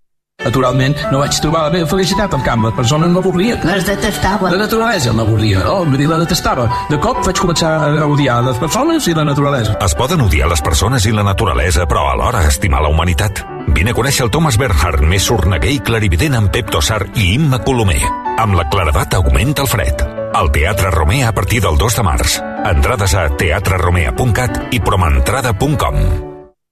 [0.45, 2.65] Naturalment, no vaig trobar la meva felicitat al camp.
[2.65, 3.61] Les persones m'avorrien.
[3.67, 4.51] Les detestava.
[4.51, 5.63] La naturalesa m'avorria.
[5.69, 6.67] Oh, vull dir, la detestava.
[6.89, 9.77] De cop vaig començar a odiar les persones i la naturalesa.
[9.85, 13.43] Es poden odiar les persones i la naturalesa, però alhora estimar la humanitat.
[13.71, 17.61] Vine a conèixer el Thomas Bernhard, més sorneguer i clarivident amb Pep Tossar i Imma
[17.65, 18.01] Colomer.
[18.41, 20.03] Amb la claredat augmenta el fred.
[20.33, 22.39] Al Teatre Romea a partir del 2 de març.
[22.71, 26.30] Entrades a teatreromea.cat i promentrada.com.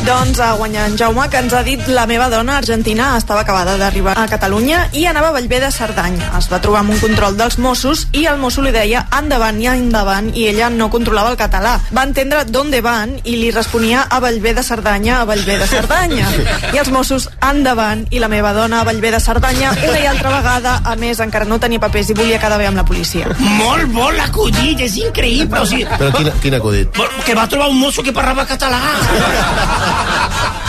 [0.00, 3.76] Doncs ha guanyat en Jaume, que ens ha dit la meva dona argentina estava acabada
[3.76, 6.30] d'arribar a Catalunya i anava a Vallvé de Cerdanya.
[6.38, 9.68] Es va trobar amb un control dels Mossos i el mosso li deia endavant i
[9.68, 11.74] endavant i ella no controlava el català.
[11.92, 16.28] Va entendre d'on van i li responia a Vallvé de Cerdanya, a Vallvé de Cerdanya.
[16.72, 20.32] I els Mossos endavant i la meva dona a Vallvé de Cerdanya una i altra
[20.36, 20.80] vegada.
[20.84, 23.28] A més, encara no tenia papers i volia quedar bé amb la policia.
[23.38, 25.60] Molt bo l'acudit, és increïble.
[25.60, 27.00] O sigui, Però quin, quin acudit?
[27.24, 28.80] que va trobar un mosso que parlava català.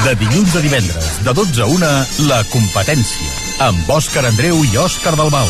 [0.01, 1.91] De dilluns a divendres, de 12 a 1,
[2.29, 3.27] La Competència,
[3.67, 5.49] amb Òscar Andreu i Òscar Dalmau.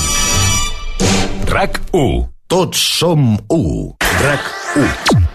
[1.51, 2.27] RAC 1.
[2.51, 3.95] Tots som 1.
[4.25, 5.31] RAC 1.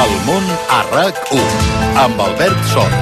[0.00, 1.70] El món a RAC1
[2.06, 2.98] amb Albert Sol.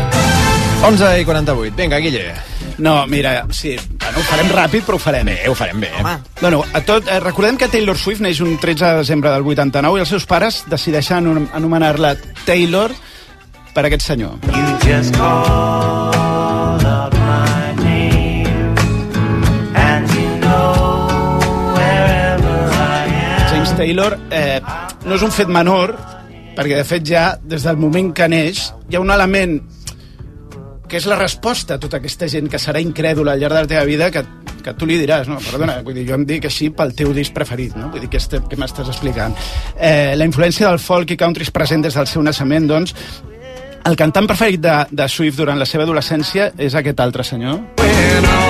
[0.91, 1.77] 11 i 48.
[1.79, 2.48] Vinga, Guille.
[2.79, 5.27] No, mira, sí, bueno, ho farem ràpid, però ho farem.
[5.27, 5.91] Bé, ho farem bé.
[5.99, 6.13] Home.
[6.41, 9.99] Bueno, a tot, eh, recordem que Taylor Swift neix un 13 de desembre del 89
[9.99, 12.15] i els seus pares decideixen anom- anomenar-la
[12.47, 12.93] Taylor
[13.75, 14.39] per aquest senyor.
[14.47, 18.77] You just call up my name,
[19.75, 21.39] and you know
[21.75, 23.51] wherever I am.
[23.51, 24.61] James Taylor eh,
[25.05, 25.97] no és un fet menor,
[26.57, 29.59] perquè de fet ja, des del moment que neix, hi ha un element
[30.89, 33.71] que és la resposta a tota aquesta gent que serà incrèdula al llarg de la
[33.75, 34.25] teva vida que,
[34.65, 37.35] que tu li diràs, no, perdona, vull dir, jo em dic així pel teu disc
[37.37, 37.93] preferit, no?
[37.93, 39.37] Vull dir, què, este, què m'estàs explicant?
[39.77, 42.97] Eh, la influència del folk i country és present des del seu naixement, doncs,
[43.89, 47.63] el cantant preferit de, de Swift durant la seva adolescència és aquest altre senyor.
[47.81, 48.48] When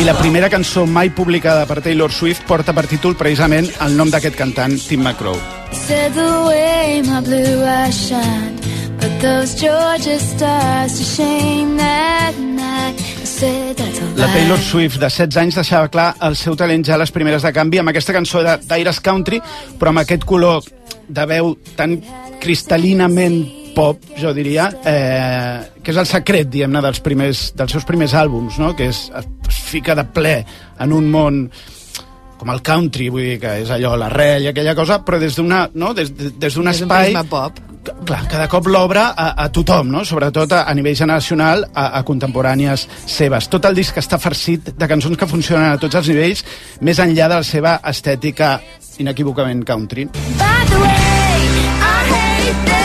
[0.00, 4.10] I la primera cançó mai publicada per Taylor Swift porta per títol precisament el nom
[4.10, 5.36] d'aquest cantant, Tim McGraw.
[5.84, 8.56] Said the way my blue eyes shine,
[8.98, 12.98] but those Georgia stars to shame that night.
[14.16, 14.28] La.
[14.32, 17.50] Taylor Swift, de 16 anys, deixava clar el seu talent ja a les primeres de
[17.52, 19.40] canvi amb aquesta cançó de- d'aires country,
[19.80, 20.62] però amb aquest color
[21.08, 21.96] de veu tan
[22.40, 23.40] cristal·linament
[23.74, 28.58] pop, jo diria, eh, que és el secret, diguem-ne, dels, primers, dels seus primers àlbums,
[28.62, 28.74] no?
[28.78, 30.38] que és, es fica de ple
[30.80, 31.46] en un món
[32.42, 35.68] com el country, vull dir que és allò, l'arrel i aquella cosa, però des d'una
[35.78, 35.92] no?
[35.94, 37.60] des, des d'un Des d'un espai prisma pop.
[38.06, 40.04] clar, cada cop l'obre a, a tothom, no?
[40.04, 43.48] sobretot a, a nivell generacional, a, a contemporànies seves.
[43.50, 46.44] Tot el disc està farcit de cançons que funcionen a tots els nivells,
[46.80, 48.56] més enllà de la seva estètica
[48.98, 50.08] inequívocament country.
[50.38, 50.90] By the way,
[51.78, 52.81] I hate that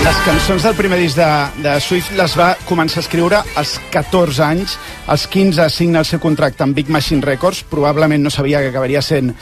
[0.00, 1.30] Les cançons del primer disc de,
[1.60, 4.76] de Swift les va començar a escriure als 14 anys.
[5.12, 7.60] Als 15 signa el seu contracte amb Big Machine Records.
[7.68, 9.34] Probablement no sabia que acabaria sent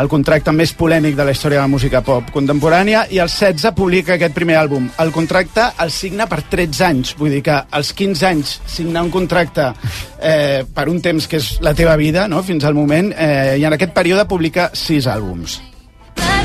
[0.00, 3.74] el contracte més polèmic de la història de la música pop contemporània i als 16
[3.78, 4.90] publica aquest primer àlbum.
[4.98, 9.14] El contracte el signa per 13 anys, vull dir que als 15 anys signar un
[9.14, 9.72] contracte
[10.18, 12.42] eh, per un temps que és la teva vida, no?
[12.42, 15.60] fins al moment, eh, i en aquest període publica 6 àlbums.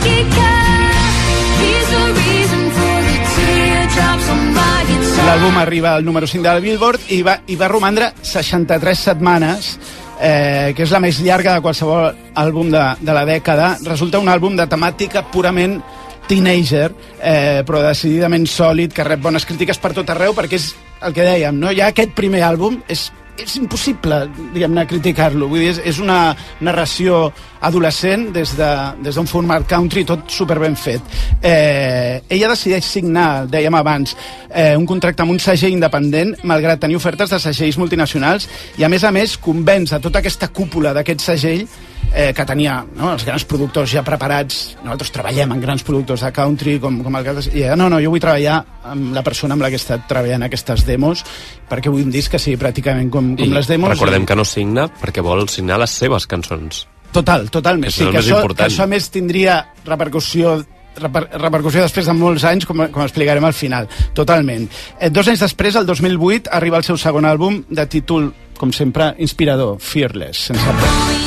[0.05, 0.54] lucky
[5.25, 9.71] L'àlbum arriba al número 5 del Billboard i va, i va romandre 63 setmanes,
[10.21, 13.71] eh, que és la més llarga de qualsevol àlbum de, de la dècada.
[13.87, 15.79] Resulta un àlbum de temàtica purament
[16.29, 20.69] teenager, eh, però decididament sòlid, que rep bones crítiques per tot arreu, perquè és
[21.01, 21.73] el que dèiem, no?
[21.73, 23.07] ja aquest primer àlbum és,
[23.41, 25.49] és impossible, diguem-ne, criticar-lo.
[25.49, 26.19] Vull dir, és, és una
[26.61, 27.31] narració
[27.61, 31.01] adolescent des d'un de, des format country tot super ben fet.
[31.41, 34.15] Eh, ella decideix signar, dèiem abans,
[34.49, 38.47] eh, un contracte amb un segell independent, malgrat tenir ofertes de segells multinacionals,
[38.77, 41.67] i a més a més convenç a tota aquesta cúpula d'aquest segell
[42.13, 44.75] eh, que tenia no, els grans productors ja preparats.
[44.83, 47.49] Nosaltres treballem amb grans productors de country, com, com el cas...
[47.51, 50.07] I ella, no, no, jo vull treballar amb la persona amb la que he estat
[50.09, 51.25] treballant aquestes demos,
[51.69, 53.95] perquè vull un disc que sigui pràcticament com, com I les demos.
[53.95, 54.31] recordem i...
[54.31, 56.85] que no signa perquè vol signar les seves cançons.
[57.15, 57.93] Total, totalment.
[57.95, 60.57] Sí, que això, que això a més tindria repercussió
[60.99, 63.89] reper, repercussió després de molts anys, com, com explicarem al final.
[64.17, 64.67] Totalment.
[64.99, 69.13] Eh, dos anys després, el 2008, arriba el seu segon àlbum de títol, com sempre,
[69.23, 71.23] inspirador, Fearless, sense por.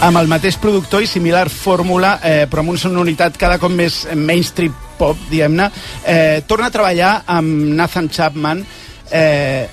[0.00, 4.06] amb el mateix productor i similar fórmula, eh, però amb una sonoritat cada cop més
[4.16, 5.66] mainstream pop, diguem-ne,
[6.08, 8.64] eh, torna a treballar amb Nathan Chapman.
[9.12, 9.68] Eh,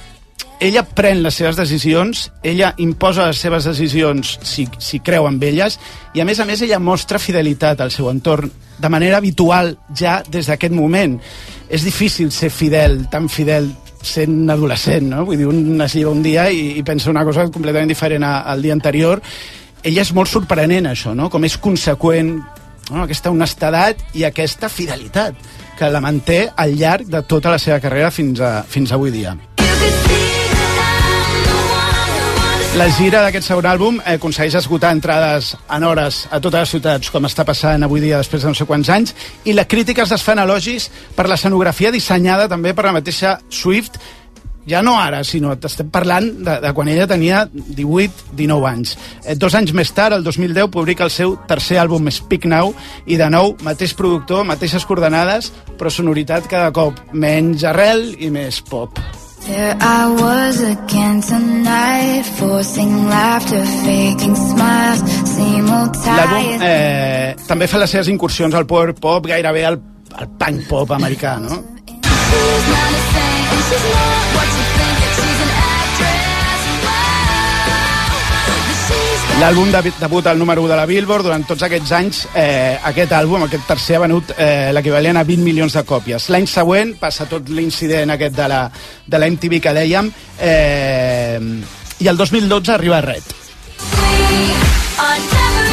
[0.59, 5.77] ella pren les seves decisions, ella imposa les seves decisions si, si creu en elles,
[6.13, 10.23] i a més a més ella mostra fidelitat al seu entorn de manera habitual ja
[10.27, 11.19] des d'aquest moment.
[11.69, 13.69] És difícil ser fidel, tan fidel
[14.01, 15.25] sent adolescent, no?
[15.25, 18.61] Vull dir, un es lleva un dia i, i pensa una cosa completament diferent al
[18.61, 19.21] dia anterior.
[19.83, 21.29] Ella és molt sorprenent, això, no?
[21.33, 23.03] Com és conseqüent no?
[23.03, 25.37] aquesta honestedat i aquesta fidelitat
[25.77, 29.37] que la manté al llarg de tota la seva carrera fins, a, fins avui dia.
[32.77, 37.25] La gira d'aquest segon àlbum aconsegueix esgotar entrades en hores a totes les ciutats, com
[37.25, 39.15] està passant avui dia després de no sé quants anys,
[39.49, 40.85] i la crítica es desfan elogis
[41.17, 43.97] per l'escenografia dissenyada també per la mateixa Swift,
[44.69, 48.93] ja no ara, sinó t'estem parlant de, de quan ella tenia 18-19 anys.
[49.25, 52.75] Eh, dos anys més tard, el 2010, publica el seu tercer àlbum Speak Now
[53.09, 55.49] i de nou, mateix productor, mateixes coordenades,
[55.79, 59.01] però sonoritat cada cop menys arrel i més pop.
[59.47, 66.61] There I was again tonight, forcing laughter, faking smiles, same old L'àlbum tired.
[66.67, 69.79] eh, també fa les seves incursions al power pop, gairebé al,
[70.19, 71.63] al punk pop americà, no?
[79.37, 83.11] L'àlbum de, debut al número 1 de la Billboard durant tots aquests anys, eh, aquest
[83.13, 86.31] àlbum, aquest tercer, ha venut eh, l'equivalent a 20 milions de còpies.
[86.33, 88.63] L'any següent passa tot l'incident aquest de la,
[89.05, 90.09] de la MTV que dèiem,
[90.41, 91.37] eh,
[92.01, 93.29] i el 2012 arriba Red.
[94.97, 95.67] ever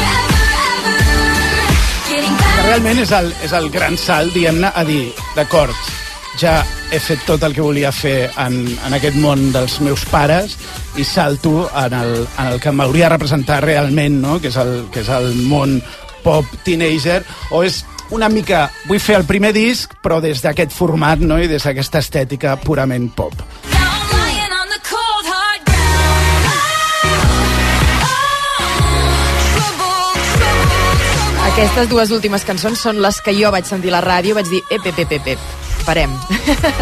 [2.05, 6.04] getting Que realment és el, és el gran salt, diguem-ne, a dir, d'acord,
[6.39, 6.59] ja
[6.91, 10.55] he fet tot el que volia fer en, en aquest món dels meus pares
[10.99, 14.39] i salto en el, en el que m'hauria de representar realment, no?
[14.41, 15.79] que, és el, que és el món
[16.25, 17.21] pop teenager,
[17.51, 17.83] o és
[18.15, 18.67] una mica...
[18.89, 21.39] Vull fer el primer disc, però des d'aquest format no?
[21.41, 23.33] i des d'aquesta estètica purament pop.
[31.55, 34.59] Aquestes dues últimes cançons són les que jo vaig sentir a la ràdio, vaig dir,
[34.75, 35.64] ep, ep, ep, ep.
[35.85, 36.13] Parem.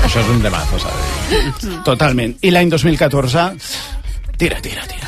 [0.04, 1.68] Això és un demazo, saps?
[1.88, 2.38] Totalment.
[2.42, 3.50] I l'any 2014...
[4.34, 5.08] Tira, tira, tira.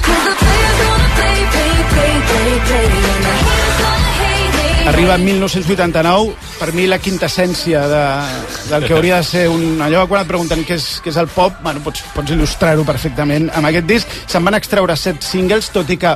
[4.86, 8.04] Arriba en 1989, per mi la quintessència de,
[8.70, 9.82] del que hauria de ser un...
[9.82, 13.50] Allò quan et pregunten què és, què és el pop, bueno, pots, pots il·lustrar-ho perfectament
[13.50, 14.14] amb aquest disc.
[14.30, 16.14] Se'n van extreure set singles, tot i que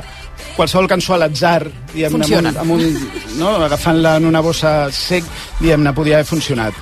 [0.54, 2.54] qualsevol cançó a l'atzar, diguem-ne, amb un, Funciona.
[2.62, 5.26] amb un, no, agafant-la en una bossa sec,
[5.58, 6.78] diguem-ne, podia haver funcionat.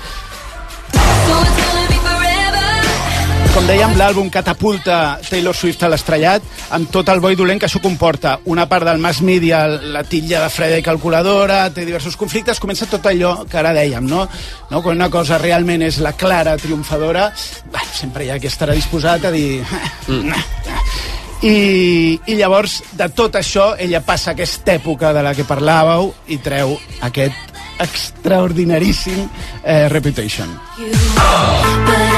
[3.59, 6.45] Com dèiem, l'àlbum catapulta Taylor Swift a l'estrellat
[6.76, 8.36] amb tot el boi dolent que això comporta.
[8.47, 12.86] Una part del mass media, la titlla de freda i calculadora, té diversos conflictes, comença
[12.86, 14.28] tot allò que ara dèiem, no?
[14.70, 14.82] no?
[14.84, 17.32] Quan una cosa realment és la clara triomfadora,
[17.72, 19.64] bueno, sempre hi ha qui estarà disposat a dir...
[21.43, 26.41] I, I llavors, de tot això, ella passa aquesta època de la que parlàveu i
[26.43, 26.74] treu
[27.07, 29.22] aquest extraordinaríssim
[29.62, 30.51] eh, Reputation.
[30.82, 32.17] I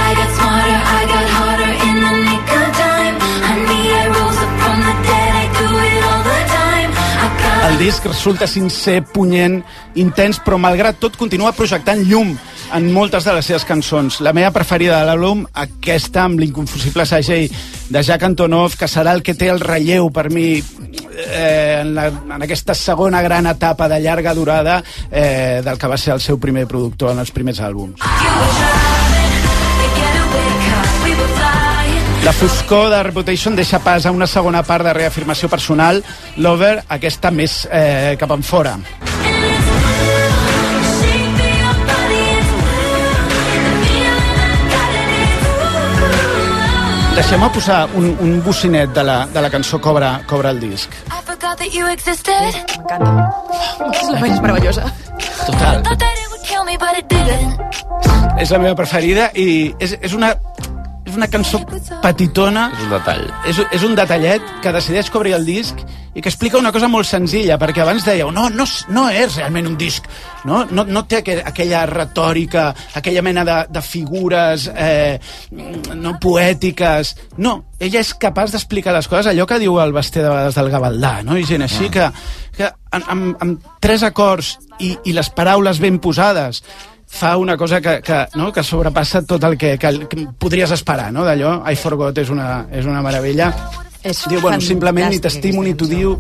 [7.69, 9.61] El disc resulta sincer, punyent,
[10.01, 12.33] intens, però malgrat tot continua projectant llum
[12.75, 14.21] en moltes de les seves cançons.
[14.25, 17.51] La meva preferida de l'àlbum, aquesta amb l'inconfusible segell
[17.91, 22.09] de Jack Antonoff, que serà el que té el relleu per mi eh, en, la,
[22.09, 26.41] en aquesta segona gran etapa de llarga durada eh, del que va ser el seu
[26.41, 28.01] primer productor en els primers àlbums.
[28.01, 28.90] we
[32.25, 36.03] La foscor de Reputation deixa pas a una segona part de reafirmació personal,
[36.37, 38.75] l'Over, aquesta més eh, cap en fora.
[47.17, 50.93] Deixem-me posar un, un bocinet de la, de la cançó Cobra, Cobra el disc.
[51.09, 52.61] I forgot that you existed.
[53.91, 54.93] És la més meravellosa.
[55.47, 55.81] Total.
[58.41, 60.35] És la meva preferida i és, és una
[61.11, 61.61] és una cançó
[62.03, 63.25] petitona És un detall.
[63.51, 65.83] és, és un detallet que decideix cobrir el disc
[66.15, 69.69] i que explica una cosa molt senzilla, perquè abans dèieu, no, no, no és realment
[69.71, 70.09] un disc,
[70.45, 72.65] no, no, no té aqu aquella retòrica,
[72.99, 75.21] aquella mena de, de figures eh,
[75.95, 80.33] no poètiques, no, ella és capaç d'explicar les coses, allò que diu el Basté de
[80.33, 81.39] vegades del Gavaldà, no?
[81.39, 82.11] i gent així que,
[82.59, 86.65] que amb, amb, amb tres acords i, i les paraules ben posades
[87.11, 88.53] fa una cosa que, que, no?
[88.53, 91.27] que sobrepassa tot el que, que, que podries esperar, no?
[91.27, 93.51] d'allò, I Forgot és una, és una meravella.
[94.01, 96.15] És diu, bueno, simplement ni t'estimo ni t'ho diu,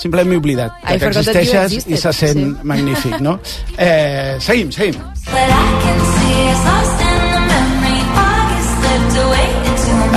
[0.00, 2.48] simplement m'he oblidat I que existeixes i se sent sí.
[2.66, 3.36] magnífic, no?
[3.80, 4.96] Eh, seguim, seguim.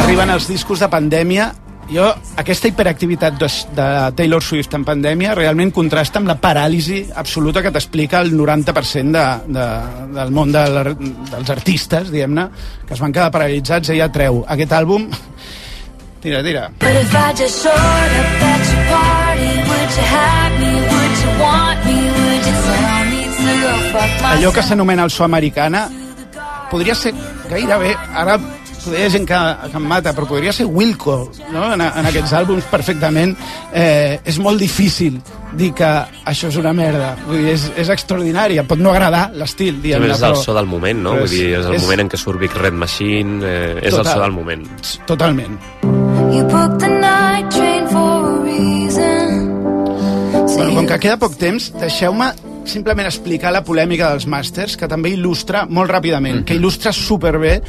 [0.03, 1.51] Arriben els discos de pandèmia
[1.91, 2.05] jo,
[2.39, 7.71] aquesta hiperactivitat de, de Taylor Swift en pandèmia realment contrasta amb la paràlisi absoluta que
[7.75, 9.25] t'explica el 90% de,
[9.57, 9.65] de,
[10.15, 12.47] del món de, l'ar- dels artistes, diguem-ne,
[12.87, 13.89] que es van quedar paralitzats.
[13.93, 15.09] Ella treu aquest àlbum...
[16.23, 16.69] Tira, tira.
[16.79, 20.71] But if I just showed up at your party, would you have me?
[20.87, 21.97] Would you want me?
[22.15, 24.29] Would you tell me to go fuck myself?
[24.31, 25.81] allò que s'anomena el so americana
[26.71, 27.11] podria ser
[27.51, 28.37] gairebé, ara
[28.91, 29.39] hi ha gent que,
[29.71, 31.67] que em mata, però podria ser Wilco, no?
[31.73, 33.35] en, en aquests àlbums perfectament.
[33.73, 35.19] Eh, és molt difícil
[35.53, 35.89] dir que
[36.25, 37.13] això és una merda.
[37.27, 40.65] Vull dir, és, és extraordinari, em pot no agradar l'estil, més, és el so del
[40.69, 41.15] moment, no?
[41.21, 43.99] Vull dir, és el és- moment en què surt Big Red Machine, eh, és el
[44.01, 44.13] Total.
[44.13, 44.67] so del moment.
[45.05, 45.59] Totalment.
[46.33, 49.51] You booked the night train for a reason.
[50.55, 52.31] Bueno, com que queda poc temps, deixeu-me
[52.65, 57.59] simplement explicar la polèmica dels màsters, que també il·lustra molt ràpidament, que il·lustra superbé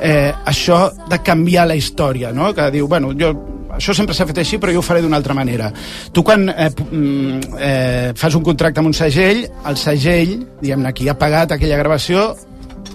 [0.00, 2.52] eh, això de canviar la història, no?
[2.54, 3.32] que diu, bueno, jo,
[3.76, 5.70] això sempre s'ha fet així, però jo ho faré d'una altra manera.
[6.12, 11.08] Tu quan eh, mm, eh, fas un contracte amb un segell, el segell, diguem-ne, qui
[11.08, 12.30] ha pagat aquella gravació,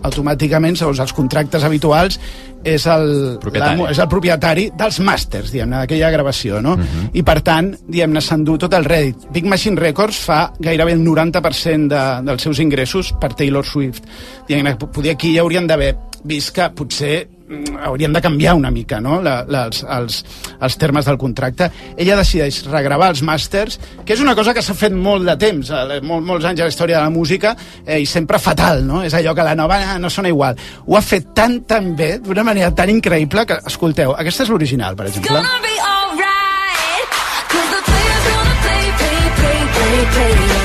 [0.07, 2.19] automàticament, segons els contractes habituals,
[2.63, 3.79] és el, Propietari.
[3.81, 6.75] la, és el propietari dels màsters, diguem-ne, d'aquella gravació, no?
[7.17, 9.27] I per tant, diguem-ne, s'endú tot el rèdit.
[9.33, 14.05] Big Machine Records fa gairebé el 90% de, dels seus ingressos per Taylor Swift.
[14.47, 17.15] Diguem-ne, poder aquí ja haurien d'haver vist que potser
[17.51, 19.19] mm, haurien de canviar una mica no?
[19.21, 20.21] la, la, els, els,
[20.59, 21.69] els termes del contracte.
[21.97, 25.69] Ella decideix regravar els màsters, que és una cosa que s'ha fet molt de temps,
[25.75, 29.03] eh, molt, molts anys a la història de la música, eh, i sempre fatal, no?
[29.03, 30.57] És allò que la nova ah, no sona igual.
[30.87, 34.95] Ho ha fet tan, tan bé, d'una manera tan increïble, que, escolteu, aquesta és l'original,
[34.95, 35.43] per exemple.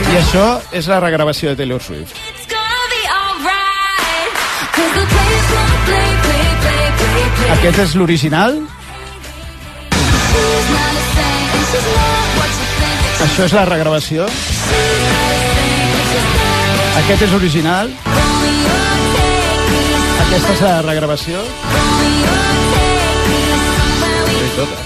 [0.07, 2.15] I això és la regravació de Taylor Swift.
[2.31, 4.33] It's gonna be alright.
[4.73, 6.26] Cause the players gonna play, play.
[7.57, 8.57] Aquest és l'original,
[13.27, 14.27] això és la regravació,
[17.03, 17.93] aquest és l'original,
[20.27, 21.45] aquesta és la regravació.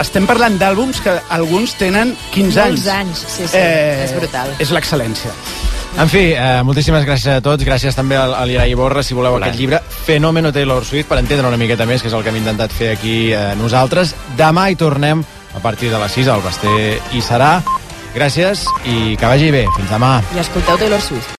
[0.03, 2.80] Estem parlant d'àlbums que alguns tenen 15 anys.
[2.80, 4.51] Molts anys, sí, sí, és brutal.
[4.59, 5.30] És l'excel·lència.
[5.99, 7.64] En fi, eh, moltíssimes gràcies a tots.
[7.66, 9.47] Gràcies també al, al Irai Borra, si voleu Hola.
[9.47, 9.80] aquest llibre.
[10.07, 12.93] Fenomeno Taylor Swift, per entendre una miqueta més, que és el que hem intentat fer
[12.95, 14.14] aquí eh, nosaltres.
[14.38, 15.24] Demà hi tornem
[15.55, 17.61] a partir de les 6, al Basté hi serà.
[18.14, 19.66] Gràcies i que vagi bé.
[19.76, 20.22] Fins demà.
[20.34, 21.28] I escolteu Taylor Swift.